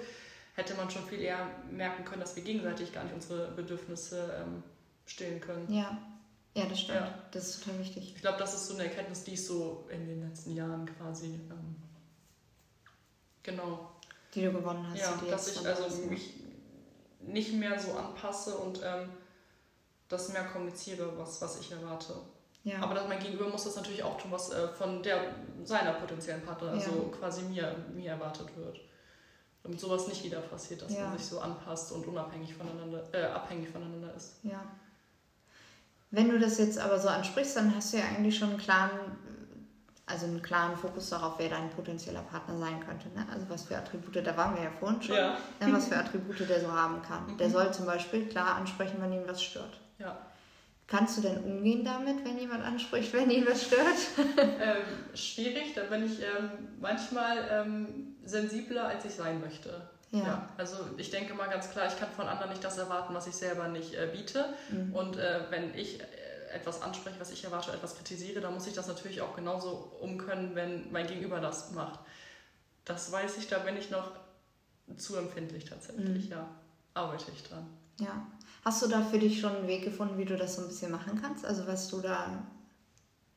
[0.55, 4.62] hätte man schon viel eher merken können, dass wir gegenseitig gar nicht unsere Bedürfnisse ähm,
[5.07, 5.72] stillen können.
[5.72, 5.98] Ja.
[6.55, 6.98] Ja, das stimmt.
[6.98, 7.14] Ja.
[7.30, 8.12] Das ist total wichtig.
[8.16, 11.26] Ich glaube, das ist so eine Erkenntnis, die ich so in den letzten Jahren quasi
[11.26, 11.76] ähm,
[13.42, 13.92] genau.
[14.34, 14.98] Die du gewonnen hast.
[14.98, 16.34] Ja, dass ich also mich
[17.20, 19.11] nicht mehr so anpasse und ähm,
[20.11, 22.14] das mehr kommuniziere, was, was ich erwarte.
[22.64, 22.82] Ja.
[22.82, 25.34] Aber mein Gegenüber muss das natürlich auch tun, was äh, von der,
[25.64, 27.18] seiner potenziellen Partner, also ja.
[27.18, 28.80] quasi mir, mir erwartet wird.
[29.62, 31.08] Damit sowas nicht wieder passiert, dass ja.
[31.08, 34.36] man sich so anpasst und unabhängig voneinander, äh, abhängig voneinander ist.
[34.42, 34.62] Ja.
[36.11, 38.90] Wenn du das jetzt aber so ansprichst, dann hast du ja eigentlich schon einen klaren,
[40.06, 43.08] also einen klaren Fokus darauf, wer dein potenzieller Partner sein könnte.
[43.11, 43.24] Ne?
[43.32, 45.36] Also was für Attribute, da waren wir ja vorhin schon, ja.
[45.61, 47.38] Ne, was für Attribute der so haben kann.
[47.38, 47.52] Der mhm.
[47.52, 49.78] soll zum Beispiel klar ansprechen, wenn ihm was stört.
[50.01, 50.18] Ja.
[50.86, 53.96] Kannst du denn umgehen damit, wenn jemand anspricht, wenn ihn was stört?
[54.38, 59.88] ähm, schwierig, da bin ich ähm, manchmal ähm, sensibler, als ich sein möchte.
[60.11, 60.18] Ja.
[60.18, 60.48] ja.
[60.57, 63.36] Also ich denke mal ganz klar, ich kann von anderen nicht das erwarten, was ich
[63.36, 64.53] selber nicht äh, biete.
[64.70, 64.92] Mhm.
[64.92, 66.05] Und äh, wenn ich äh,
[66.53, 70.57] etwas anspreche, was ich erwarte, etwas kritisiere, dann muss ich das natürlich auch genauso umkönnen,
[70.57, 72.01] wenn mein Gegenüber das macht.
[72.84, 74.11] Das weiß ich, da bin ich noch
[74.96, 76.32] zu empfindlich tatsächlich, mhm.
[76.32, 76.48] ja.
[76.94, 77.64] Arbeite ich dran.
[78.01, 78.26] Ja.
[78.64, 80.90] Hast du da für dich schon einen Weg gefunden, wie du das so ein bisschen
[80.90, 81.44] machen kannst?
[81.46, 82.42] Also was du da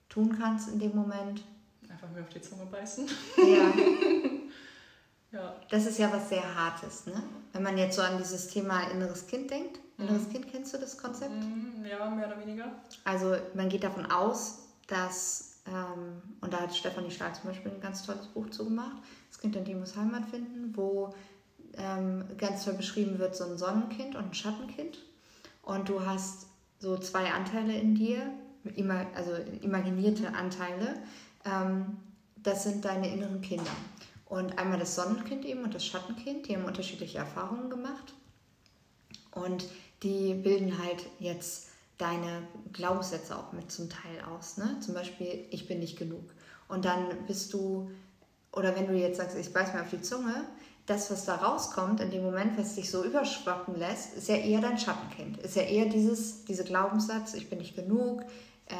[0.09, 1.43] tun kannst in dem Moment?
[1.89, 3.07] Einfach mir auf die Zunge beißen.
[3.37, 3.71] Ja.
[5.39, 5.55] ja.
[5.69, 7.23] Das ist ja was sehr Hartes, ne?
[7.53, 9.79] Wenn man jetzt so an dieses Thema inneres Kind denkt.
[9.97, 10.31] Inneres mhm.
[10.31, 11.31] Kind, kennst du das Konzept?
[11.31, 12.71] Mhm, ja, mehr oder weniger.
[13.05, 17.79] Also man geht davon aus, dass, ähm, und da hat Stefanie Stahl zum Beispiel ein
[17.79, 18.97] ganz tolles Buch zugemacht,
[19.29, 21.13] das Kind in dem muss Heimat finden, wo
[21.77, 24.97] ähm, ganz toll beschrieben wird, so ein Sonnenkind und ein Schattenkind.
[25.63, 26.47] Und du hast
[26.79, 28.31] so zwei Anteile in dir,
[29.15, 31.01] also imaginierte Anteile.
[31.45, 31.97] Ähm,
[32.37, 33.71] das sind deine inneren Kinder.
[34.25, 38.13] Und einmal das Sonnenkind eben und das Schattenkind, die haben unterschiedliche Erfahrungen gemacht.
[39.31, 39.65] Und
[40.03, 44.57] die bilden halt jetzt deine Glaubenssätze auch mit zum Teil aus.
[44.57, 44.77] Ne?
[44.81, 46.23] Zum Beispiel, ich bin nicht genug.
[46.67, 47.89] Und dann bist du,
[48.51, 50.45] oder wenn du jetzt sagst, ich beiß mir auf die Zunge,
[50.85, 54.59] das, was da rauskommt, in dem Moment, was dich so überschwappen lässt, ist ja eher
[54.59, 55.37] dein Schattenkind.
[55.37, 58.23] Ist ja eher dieses, dieser Glaubenssatz, ich bin nicht genug.
[58.65, 58.75] Äh,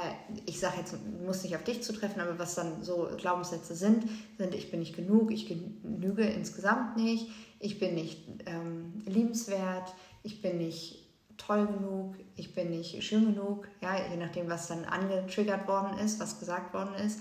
[0.45, 0.95] ich sage jetzt,
[1.25, 4.03] muss nicht auf dich zutreffen, aber was dann so Glaubenssätze sind,
[4.37, 7.29] sind, ich bin nicht genug, ich genüge insgesamt nicht,
[7.59, 9.93] ich bin nicht ähm, liebenswert,
[10.23, 11.03] ich bin nicht
[11.37, 16.19] toll genug, ich bin nicht schön genug, ja, je nachdem, was dann angetriggert worden ist,
[16.19, 17.19] was gesagt worden ist.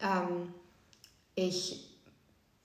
[0.00, 0.52] Ähm,
[1.36, 1.85] ich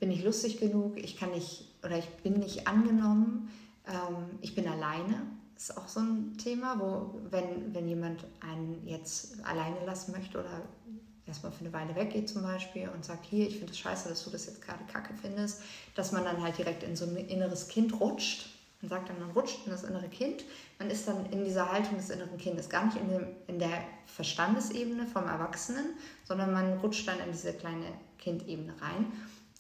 [0.02, 3.50] bin nicht lustig genug, ich kann nicht oder ich bin nicht angenommen,
[3.88, 5.22] ähm, ich bin alleine.
[5.54, 10.40] Das ist auch so ein Thema, wo, wenn, wenn jemand einen jetzt alleine lassen möchte
[10.40, 10.64] oder
[11.28, 14.26] erstmal für eine Weile weggeht zum Beispiel und sagt, hier, ich finde es scheiße, dass
[14.26, 15.62] du das jetzt gerade kacke findest,
[15.94, 18.50] dass man dann halt direkt in so ein inneres Kind rutscht.
[18.82, 20.44] Man sagt dann, man rutscht in das innere Kind.
[20.80, 23.84] Man ist dann in dieser Haltung des inneren Kindes, gar nicht in, dem, in der
[24.08, 25.86] Verstandesebene vom Erwachsenen,
[26.24, 27.86] sondern man rutscht dann in diese kleine
[28.18, 29.06] Kindebene rein.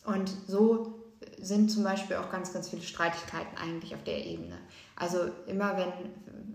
[0.06, 1.02] Und so
[1.40, 4.58] sind zum Beispiel auch ganz, ganz viele Streitigkeiten eigentlich auf der Ebene.
[4.96, 5.92] Also immer wenn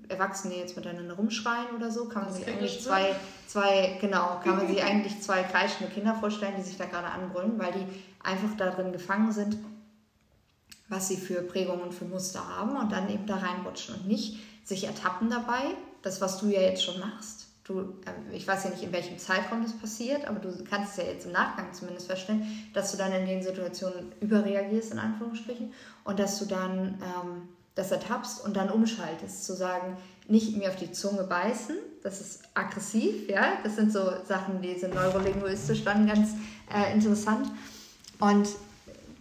[0.09, 3.15] Erwachsene jetzt miteinander rumschreien oder so, kann man das sich eigentlich zwei,
[3.47, 7.59] zwei, genau, kann man sich eigentlich zwei kreischende Kinder vorstellen, die sich da gerade anbrüllen,
[7.59, 7.87] weil die
[8.23, 9.57] einfach darin gefangen sind,
[10.89, 14.39] was sie für Prägungen und für Muster haben und dann eben da reinrutschen und nicht
[14.65, 15.63] sich ertappen dabei,
[16.03, 17.46] das, was du ja jetzt schon machst.
[17.67, 21.05] Du, äh, ich weiß ja nicht, in welchem Zeitraum das passiert, aber du kannst es
[21.05, 25.73] ja jetzt im Nachgang zumindest feststellen, dass du dann in den Situationen überreagierst, in Anführungsstrichen,
[26.05, 29.97] und dass du dann ähm, das ertappst und dann umschaltest, zu sagen,
[30.29, 34.79] nicht mir auf die Zunge beißen, das ist aggressiv, ja, das sind so Sachen, die
[34.79, 36.31] sind neurolinguistisch dann ganz
[36.73, 37.51] äh, interessant.
[38.21, 38.49] Und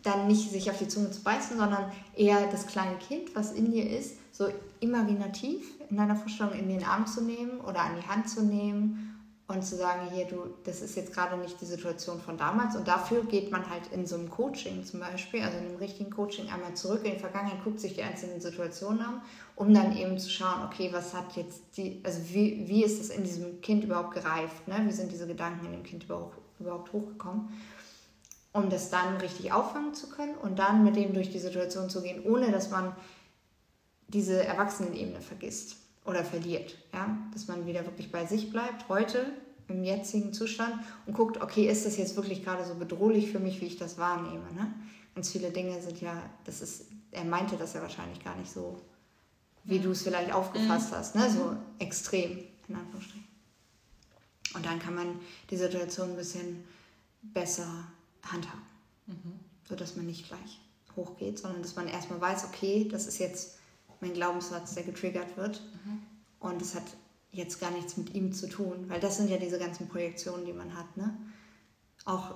[0.04, 3.72] dann nicht sich auf die Zunge zu beißen, sondern eher das kleine Kind, was in
[3.72, 8.08] dir ist, so imaginativ in deiner Vorstellung in den Arm zu nehmen oder an die
[8.08, 9.16] Hand zu nehmen
[9.48, 12.76] und zu sagen, hier, du, das ist jetzt gerade nicht die Situation von damals.
[12.76, 16.10] Und dafür geht man halt in so einem Coaching zum Beispiel, also in einem richtigen
[16.10, 19.22] Coaching, einmal zurück in die Vergangenheit, guckt sich die einzelnen Situationen an,
[19.56, 23.10] um dann eben zu schauen, okay, was hat jetzt die, also wie, wie ist es
[23.10, 24.82] in diesem Kind überhaupt gereift, ne?
[24.86, 27.50] wie sind diese Gedanken in dem Kind überhaupt, überhaupt hochgekommen,
[28.52, 32.02] um das dann richtig auffangen zu können und dann mit dem durch die Situation zu
[32.02, 32.96] gehen, ohne dass man
[34.08, 36.78] diese Erwachsenenebene vergisst oder verliert.
[36.94, 37.18] Ja?
[37.34, 39.26] Dass man wieder wirklich bei sich bleibt, heute
[39.68, 40.76] im jetzigen Zustand
[41.06, 43.98] und guckt, okay, ist das jetzt wirklich gerade so bedrohlich für mich, wie ich das
[43.98, 44.52] wahrnehme.
[44.54, 44.74] Ne?
[45.16, 48.78] Ganz viele Dinge sind ja, das ist, er meinte das ja wahrscheinlich gar nicht so,
[49.64, 50.96] wie du es vielleicht aufgefasst mhm.
[50.96, 51.30] hast, ne?
[51.30, 53.26] so extrem, in Anführungsstrichen.
[54.54, 56.64] Und dann kann man die Situation ein bisschen
[57.22, 57.68] besser
[58.22, 58.62] handhaben,
[59.08, 59.40] mhm.
[59.68, 60.60] sodass man nicht gleich
[60.96, 63.58] hochgeht, sondern dass man erstmal weiß, okay, das ist jetzt
[64.02, 65.62] mein Glaubenssatz, der getriggert wird.
[65.86, 66.02] Mhm.
[66.40, 66.84] Und es hat
[67.32, 70.54] jetzt gar nichts mit ihm zu tun, weil das sind ja diese ganzen Projektionen, die
[70.54, 70.96] man hat.
[70.96, 71.18] Ne?
[72.06, 72.36] Auch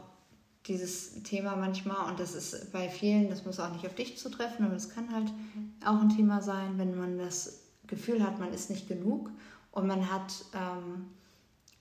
[0.68, 4.66] dieses Thema manchmal, und das ist bei vielen, das muss auch nicht auf dich zutreffen,
[4.66, 5.74] aber es kann halt mhm.
[5.86, 9.32] auch ein Thema sein, wenn man das Gefühl hat, man ist nicht genug
[9.72, 11.08] und man hat ähm,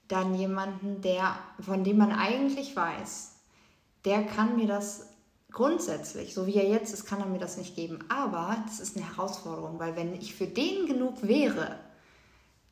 [0.06, 3.34] dann jemanden, der, von dem man eigentlich weiß,
[4.04, 5.06] der kann mir das
[5.52, 7.98] grundsätzlich, so wie er jetzt ist, kann er mir das nicht geben.
[8.08, 11.78] Aber das ist eine Herausforderung, weil wenn ich für den genug wäre,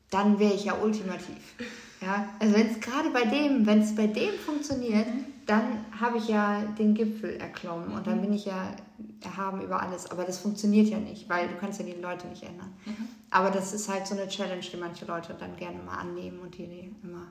[0.09, 1.55] dann wäre ich ja ultimativ.
[2.01, 2.29] Ja?
[2.39, 5.07] Also wenn es gerade bei dem, wenn es bei dem funktioniert,
[5.45, 8.75] dann habe ich ja den Gipfel erklommen und dann bin ich ja
[9.21, 10.09] erhaben über alles.
[10.11, 12.73] Aber das funktioniert ja nicht, weil du kannst ja die Leute nicht ändern.
[12.85, 13.07] Mhm.
[13.29, 16.57] Aber das ist halt so eine Challenge, die manche Leute dann gerne mal annehmen und
[16.57, 17.27] die immer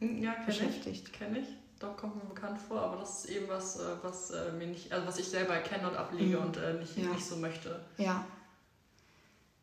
[0.00, 1.08] ja, kenn beschäftigt.
[1.08, 1.48] Ich, kenn ich.
[1.80, 4.92] Doch, kommt mir bekannt vor, aber das ist eben was, äh, was äh, mir nicht,
[4.92, 6.44] also was ich selber erkenne und ablege mhm.
[6.44, 7.08] und äh, nicht, ja.
[7.08, 7.80] nicht so möchte.
[7.96, 8.24] Ja.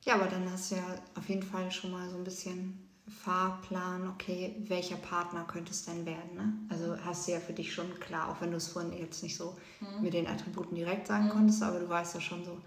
[0.03, 0.83] Ja, aber dann hast du ja
[1.15, 2.87] auf jeden Fall schon mal so ein bisschen
[3.23, 6.35] Fahrplan, okay, welcher Partner könnte es denn werden?
[6.35, 6.53] Ne?
[6.69, 9.37] Also hast du ja für dich schon klar, auch wenn du es vorhin jetzt nicht
[9.37, 10.01] so mhm.
[10.01, 11.29] mit den Attributen direkt sagen mhm.
[11.29, 12.57] konntest, aber du weißt ja schon so,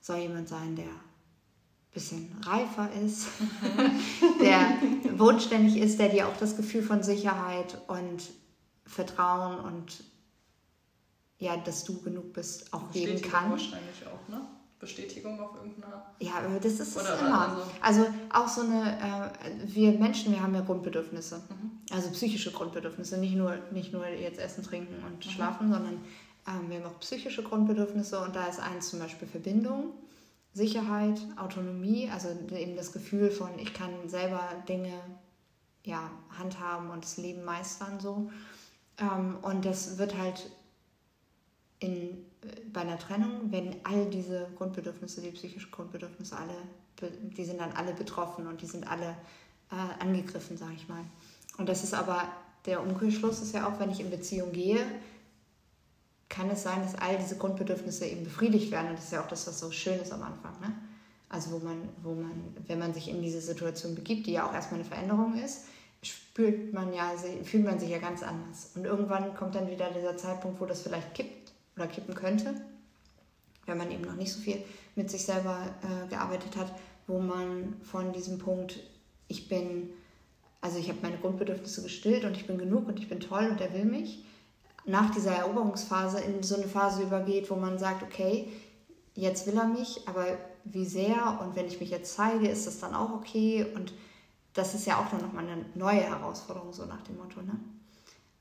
[0.00, 1.00] soll jemand sein, der ein
[1.92, 4.38] bisschen reifer ist, mhm.
[4.40, 4.78] der
[5.16, 8.22] bodenständig ist, der dir auch das Gefühl von Sicherheit und
[8.86, 10.04] Vertrauen und
[11.38, 13.50] ja, dass du genug bist, auch geben kann.
[13.50, 14.46] wahrscheinlich auch, ne?
[14.78, 16.14] Bestätigung auf irgendeiner.
[16.20, 17.56] Ja, aber das ist es immer.
[17.80, 21.38] Also, also, auch so eine, äh, wir Menschen, wir haben ja Grundbedürfnisse.
[21.48, 21.70] Mhm.
[21.90, 25.30] Also psychische Grundbedürfnisse, nicht nur, nicht nur jetzt Essen, Trinken und mhm.
[25.30, 26.00] Schlafen, sondern
[26.46, 29.94] ähm, wir haben auch psychische Grundbedürfnisse und da ist eins zum Beispiel Verbindung,
[30.52, 34.92] Sicherheit, Autonomie, also eben das Gefühl von, ich kann selber Dinge
[35.84, 38.30] ja, handhaben und das Leben meistern so.
[38.98, 40.50] Ähm, und das wird halt
[41.80, 42.24] in,
[42.72, 46.54] bei einer Trennung, wenn all diese Grundbedürfnisse, die psychischen Grundbedürfnisse, alle,
[47.36, 49.16] die sind dann alle betroffen und die sind alle
[49.70, 51.04] äh, angegriffen, sage ich mal.
[51.58, 52.28] Und das ist aber,
[52.66, 54.84] der Umkehrschluss ist ja auch, wenn ich in Beziehung gehe,
[56.28, 58.88] kann es sein, dass all diese Grundbedürfnisse eben befriedigt werden.
[58.88, 60.58] Und das ist ja auch das, was so schön ist am Anfang.
[60.60, 60.74] Ne?
[61.28, 62.32] Also wo man, wo man,
[62.66, 65.66] wenn man sich in diese Situation begibt, die ja auch erstmal eine Veränderung ist,
[66.06, 67.12] spürt man ja,
[67.44, 68.70] fühlt man sich ja ganz anders.
[68.74, 72.54] Und irgendwann kommt dann wieder dieser Zeitpunkt, wo das vielleicht kippt oder kippen könnte,
[73.66, 74.62] wenn man eben noch nicht so viel
[74.94, 76.72] mit sich selber äh, gearbeitet hat,
[77.06, 78.80] wo man von diesem Punkt,
[79.28, 79.90] ich bin,
[80.60, 83.60] also ich habe meine Grundbedürfnisse gestillt und ich bin genug und ich bin toll und
[83.60, 84.24] er will mich,
[84.86, 88.48] nach dieser Eroberungsphase in so eine Phase übergeht, wo man sagt, okay,
[89.14, 90.26] jetzt will er mich, aber
[90.64, 93.92] wie sehr und wenn ich mich jetzt zeige, ist das dann auch okay und
[94.54, 97.42] das ist ja auch dann nochmal eine neue Herausforderung, so nach dem Motto.
[97.42, 97.58] Ne?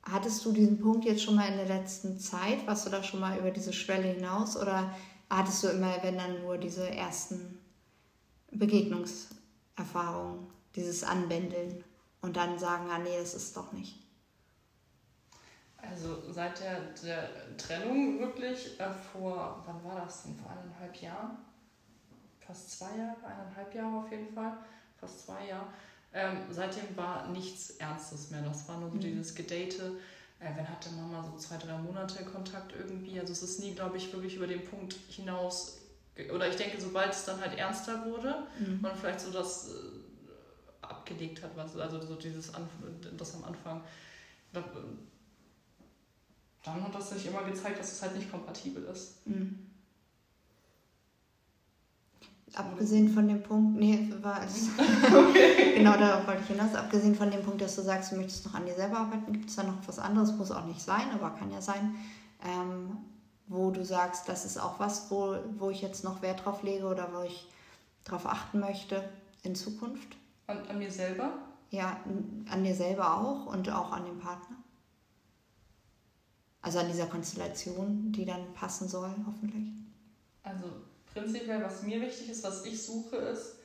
[0.04, 2.66] Hattest du diesen Punkt jetzt schon mal in der letzten Zeit?
[2.68, 4.56] Warst du da schon mal über diese Schwelle hinaus?
[4.56, 4.94] Oder
[5.30, 7.60] hattest du immer, wenn dann nur diese ersten
[8.52, 11.84] Begegnungserfahrungen, dieses Anbändeln
[12.22, 14.00] und dann sagen, ah nee, das ist doch nicht?
[15.78, 20.36] Also seit der, der Trennung wirklich äh, vor, wann war das denn?
[20.36, 21.38] Vor eineinhalb Jahren?
[22.40, 24.58] Fast zwei Jahre, eineinhalb Jahre auf jeden Fall,
[24.98, 25.68] fast zwei Jahre.
[26.14, 28.42] Ähm, seitdem war nichts Ernstes mehr.
[28.42, 29.02] Das war nur so mhm.
[29.02, 29.98] dieses Gedate.
[30.40, 33.20] Äh, wenn hatte man mal so zwei, drei Monate Kontakt irgendwie.
[33.20, 35.80] Also es ist nie, glaube ich, wirklich über den Punkt hinaus.
[36.34, 38.80] Oder ich denke, sobald es dann halt ernster wurde, mhm.
[38.82, 42.70] man vielleicht so das äh, abgelegt hat, was, also so dieses Anf
[43.18, 43.82] das am Anfang
[46.64, 49.26] dann hat das sich immer gezeigt, dass es halt nicht kompatibel ist.
[49.28, 49.70] Mhm.
[52.56, 54.70] Abgesehen von dem Punkt, nee, war alles.
[55.06, 55.74] okay.
[55.76, 56.76] genau darauf wollte ich hinaus.
[56.76, 59.50] Abgesehen von dem Punkt, dass du sagst, du möchtest noch an dir selber arbeiten, gibt
[59.50, 61.96] es da noch was anderes, muss auch nicht sein, aber kann ja sein,
[62.46, 62.98] ähm,
[63.48, 66.86] wo du sagst, das ist auch was, wo, wo ich jetzt noch Wert drauf lege
[66.86, 67.50] oder wo ich
[68.06, 69.04] drauf achten möchte
[69.42, 70.16] in Zukunft?
[70.48, 71.34] An, an mir selber?
[71.72, 71.98] Ja,
[72.50, 74.58] an dir selber auch und auch an dem Partner.
[76.62, 79.70] Also an dieser Konstellation, die dann passen soll, hoffentlich.
[80.44, 80.66] Also
[81.14, 83.56] prinzipiell, was mir wichtig ist, was ich suche, ist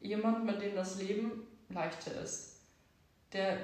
[0.00, 2.56] jemand, mit dem das Leben leichter ist.
[3.32, 3.58] Der,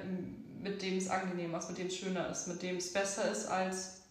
[0.61, 3.47] mit dem es angenehmer ist, mit dem es schöner ist, mit dem es besser ist
[3.47, 4.01] als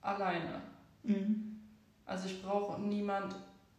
[0.00, 0.60] alleine.
[1.02, 1.60] Mhm.
[2.04, 3.34] Also ich brauche niemand,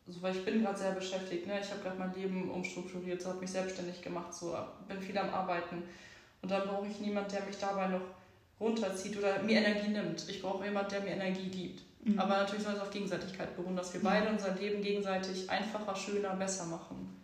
[0.07, 1.59] so, weil ich bin gerade sehr beschäftigt, ne?
[1.59, 4.55] ich habe gerade mein Leben umstrukturiert, so habe mich selbstständig gemacht, so
[4.87, 5.83] bin viel am Arbeiten.
[6.41, 8.01] Und dann brauche ich niemand, der mich dabei noch
[8.59, 10.27] runterzieht oder mir Energie nimmt.
[10.29, 11.83] Ich brauche jemanden, der mir Energie gibt.
[12.03, 12.19] Mhm.
[12.19, 16.35] Aber natürlich soll es auf Gegenseitigkeit beruhen, dass wir beide unser Leben gegenseitig einfacher, schöner,
[16.35, 17.15] besser machen.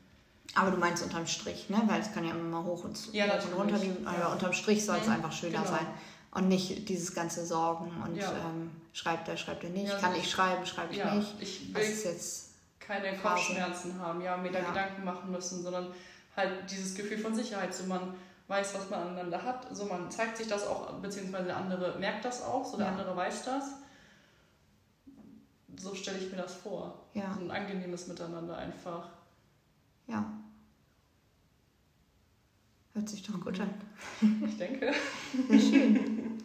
[0.53, 1.81] Aber du meinst unterm Strich, ne?
[1.85, 4.05] Weil es kann ja immer mal hoch und, ja, und runter gehen.
[4.05, 4.27] Aber ja.
[4.27, 5.13] unterm Strich soll es mhm.
[5.13, 5.71] einfach schöner genau.
[5.71, 5.87] sein.
[6.31, 8.29] Und nicht dieses ganze Sorgen und ja.
[8.29, 9.97] ähm, schreibt er, schreibt er nicht.
[9.99, 11.35] Kann ich schreiben, schreibe ich nicht.
[11.39, 12.49] Ich will jetzt
[12.79, 15.87] keine Kopfschmerzen haben, ja, mir da Gedanken machen müssen, sondern
[16.35, 18.15] halt dieses Gefühl von Sicherheit, so man
[18.47, 19.67] weiß, was man aneinander hat.
[19.75, 23.15] So man zeigt sich das auch, beziehungsweise der andere merkt das auch, so der andere
[23.15, 23.63] weiß das.
[25.77, 27.05] So stelle ich mir das vor.
[27.13, 27.33] Ja.
[27.33, 29.09] So ein angenehmes Miteinander einfach.
[30.07, 30.31] Ja.
[32.93, 33.73] Hört sich doch gut an.
[34.47, 34.93] Ich denke.
[35.49, 36.43] Sehr schön.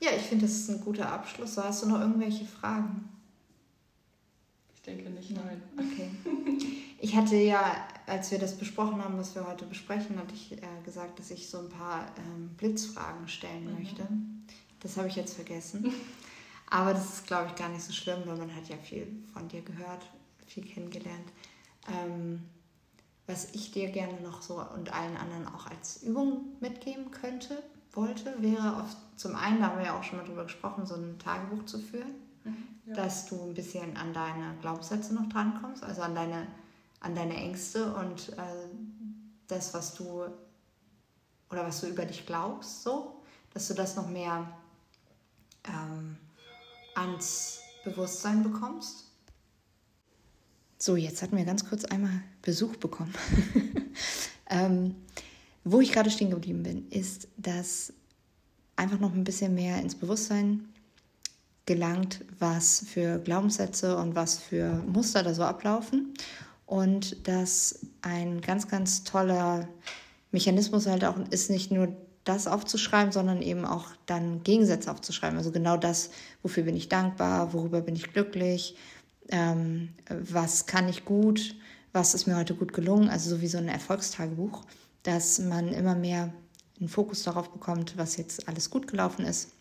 [0.00, 1.54] Ja, ich finde, das ist ein guter Abschluss.
[1.54, 3.08] So, hast du noch irgendwelche Fragen?
[4.74, 5.60] Ich denke nicht, nein.
[5.76, 6.10] Okay.
[7.00, 10.66] Ich hatte ja, als wir das besprochen haben, was wir heute besprechen, hatte ich äh,
[10.84, 13.78] gesagt, dass ich so ein paar ähm, Blitzfragen stellen mhm.
[13.78, 14.08] möchte.
[14.80, 15.92] Das habe ich jetzt vergessen.
[16.70, 19.48] Aber das ist, glaube ich, gar nicht so schlimm, weil man hat ja viel von
[19.48, 20.02] dir gehört,
[20.46, 21.32] viel kennengelernt.
[21.88, 22.44] Ähm,
[23.26, 27.62] was ich dir gerne noch so und allen anderen auch als Übung mitgeben könnte,
[27.92, 30.94] wollte, wäre oft zum einen, da haben wir ja auch schon mal drüber gesprochen, so
[30.94, 32.14] ein Tagebuch zu führen,
[32.44, 32.56] mhm,
[32.86, 32.94] ja.
[32.94, 36.46] dass du ein bisschen an deine Glaubenssätze noch drankommst, also an deine
[37.00, 38.68] an deine Ängste und äh,
[39.46, 40.24] das, was du
[41.50, 43.22] oder was du über dich glaubst, so,
[43.54, 44.46] dass du das noch mehr
[45.64, 46.16] ähm,
[46.98, 49.04] ans Bewusstsein bekommst.
[50.78, 53.14] So, jetzt hatten wir ganz kurz einmal Besuch bekommen.
[54.50, 54.94] ähm,
[55.64, 57.92] wo ich gerade stehen geblieben bin, ist, dass
[58.76, 60.68] einfach noch ein bisschen mehr ins Bewusstsein
[61.66, 66.14] gelangt, was für Glaubenssätze und was für Muster da so ablaufen
[66.64, 69.68] und dass ein ganz, ganz toller
[70.30, 71.94] Mechanismus halt auch ist, nicht nur
[72.28, 75.38] das aufzuschreiben, sondern eben auch dann Gegensätze aufzuschreiben.
[75.38, 76.10] Also genau das,
[76.42, 78.76] wofür bin ich dankbar, worüber bin ich glücklich,
[79.30, 81.54] ähm, was kann ich gut,
[81.92, 83.08] was ist mir heute gut gelungen.
[83.08, 84.62] Also so wie so ein Erfolgstagebuch,
[85.02, 86.32] dass man immer mehr
[86.78, 89.57] einen Fokus darauf bekommt, was jetzt alles gut gelaufen ist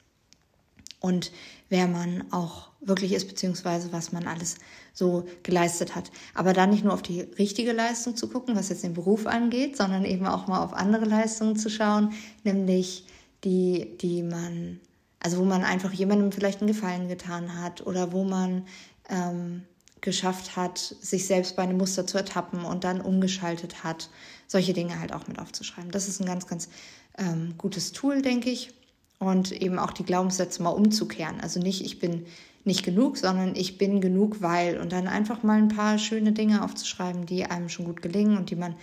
[1.00, 1.32] und
[1.70, 4.56] wer man auch wirklich ist, beziehungsweise was man alles
[4.94, 6.12] so geleistet hat.
[6.34, 9.78] Aber da nicht nur auf die richtige Leistung zu gucken, was jetzt den Beruf angeht,
[9.78, 13.06] sondern eben auch mal auf andere Leistungen zu schauen, nämlich
[13.44, 14.80] die, die man,
[15.20, 18.66] also wo man einfach jemandem vielleicht einen Gefallen getan hat oder wo man
[19.10, 19.64] ähm,
[20.02, 24.10] geschafft hat, sich selbst bei einem Muster zu ertappen und dann umgeschaltet hat,
[24.48, 25.92] solche Dinge halt auch mit aufzuschreiben.
[25.92, 26.70] Das ist ein ganz, ganz
[27.18, 28.74] ähm, gutes Tool, denke ich
[29.20, 31.40] und eben auch die Glaubenssätze mal umzukehren.
[31.42, 32.26] Also nicht, ich bin
[32.64, 36.64] nicht genug, sondern ich bin genug, weil und dann einfach mal ein paar schöne Dinge
[36.64, 38.76] aufzuschreiben, die einem schon gut gelingen und die man,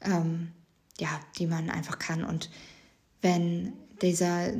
[0.00, 0.48] ähm,
[0.98, 1.08] ja,
[1.38, 2.24] die man einfach kann.
[2.24, 2.50] Und
[3.20, 4.52] wenn dieser,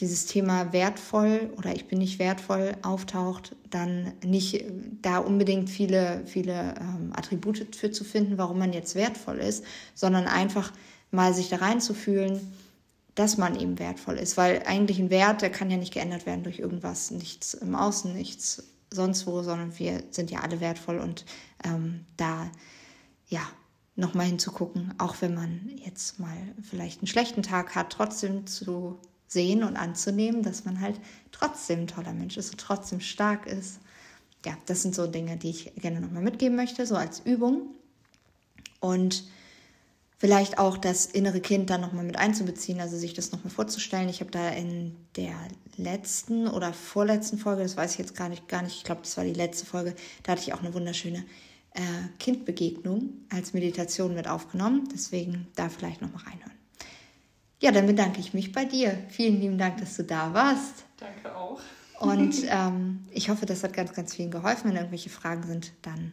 [0.00, 4.64] dieses Thema wertvoll oder ich bin nicht wertvoll auftaucht, dann nicht
[5.02, 10.26] da unbedingt viele, viele ähm, Attribute für zu finden, warum man jetzt wertvoll ist, sondern
[10.26, 10.72] einfach
[11.10, 12.40] mal sich da reinzufühlen,
[13.18, 16.44] dass man eben wertvoll ist, weil eigentlich ein Wert, der kann ja nicht geändert werden
[16.44, 21.24] durch irgendwas, nichts im Außen, nichts sonst wo, sondern wir sind ja alle wertvoll und
[21.64, 22.48] ähm, da
[23.28, 23.40] ja
[23.96, 29.64] nochmal hinzugucken, auch wenn man jetzt mal vielleicht einen schlechten Tag hat, trotzdem zu sehen
[29.64, 31.00] und anzunehmen, dass man halt
[31.32, 33.80] trotzdem ein toller Mensch ist und trotzdem stark ist.
[34.46, 37.74] Ja, das sind so Dinge, die ich gerne nochmal mitgeben möchte, so als Übung.
[38.78, 39.24] Und
[40.18, 44.08] vielleicht auch das innere Kind dann nochmal mit einzubeziehen, also sich das nochmal vorzustellen.
[44.08, 45.36] Ich habe da in der
[45.76, 49.16] letzten oder vorletzten Folge, das weiß ich jetzt gar nicht, gar nicht, ich glaube, das
[49.16, 49.94] war die letzte Folge,
[50.24, 51.24] da hatte ich auch eine wunderschöne
[51.74, 51.80] äh,
[52.18, 54.88] Kindbegegnung als Meditation mit aufgenommen.
[54.92, 56.52] Deswegen da vielleicht nochmal reinhören.
[57.60, 58.98] Ja, dann bedanke ich mich bei dir.
[59.08, 60.84] Vielen lieben Dank, dass du da warst.
[60.96, 61.60] Danke auch.
[62.00, 64.70] Und ähm, ich hoffe, das hat ganz, ganz vielen geholfen.
[64.70, 66.12] Wenn irgendwelche Fragen sind, dann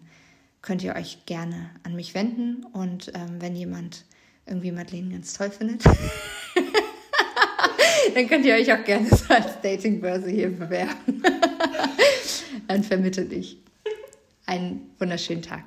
[0.66, 2.66] könnt ihr euch gerne an mich wenden.
[2.74, 4.04] Und ähm, wenn jemand
[4.46, 5.86] irgendwie Madeleine ganz toll findet,
[8.16, 11.24] dann könnt ihr euch auch gerne als Datingbörse hier bewerben.
[12.68, 13.58] dann vermittle ich.
[14.48, 15.64] Einen wunderschönen Tag.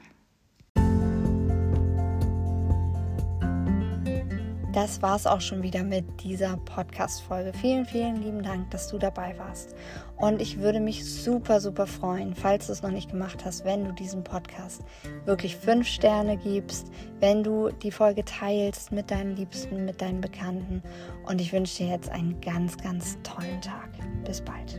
[4.78, 7.52] Das war es auch schon wieder mit dieser Podcast-Folge.
[7.52, 9.74] Vielen, vielen lieben Dank, dass du dabei warst.
[10.16, 13.84] Und ich würde mich super, super freuen, falls du es noch nicht gemacht hast, wenn
[13.84, 14.82] du diesem Podcast
[15.24, 20.80] wirklich fünf Sterne gibst, wenn du die Folge teilst mit deinen Liebsten, mit deinen Bekannten.
[21.26, 23.88] Und ich wünsche dir jetzt einen ganz, ganz tollen Tag.
[24.24, 24.78] Bis bald.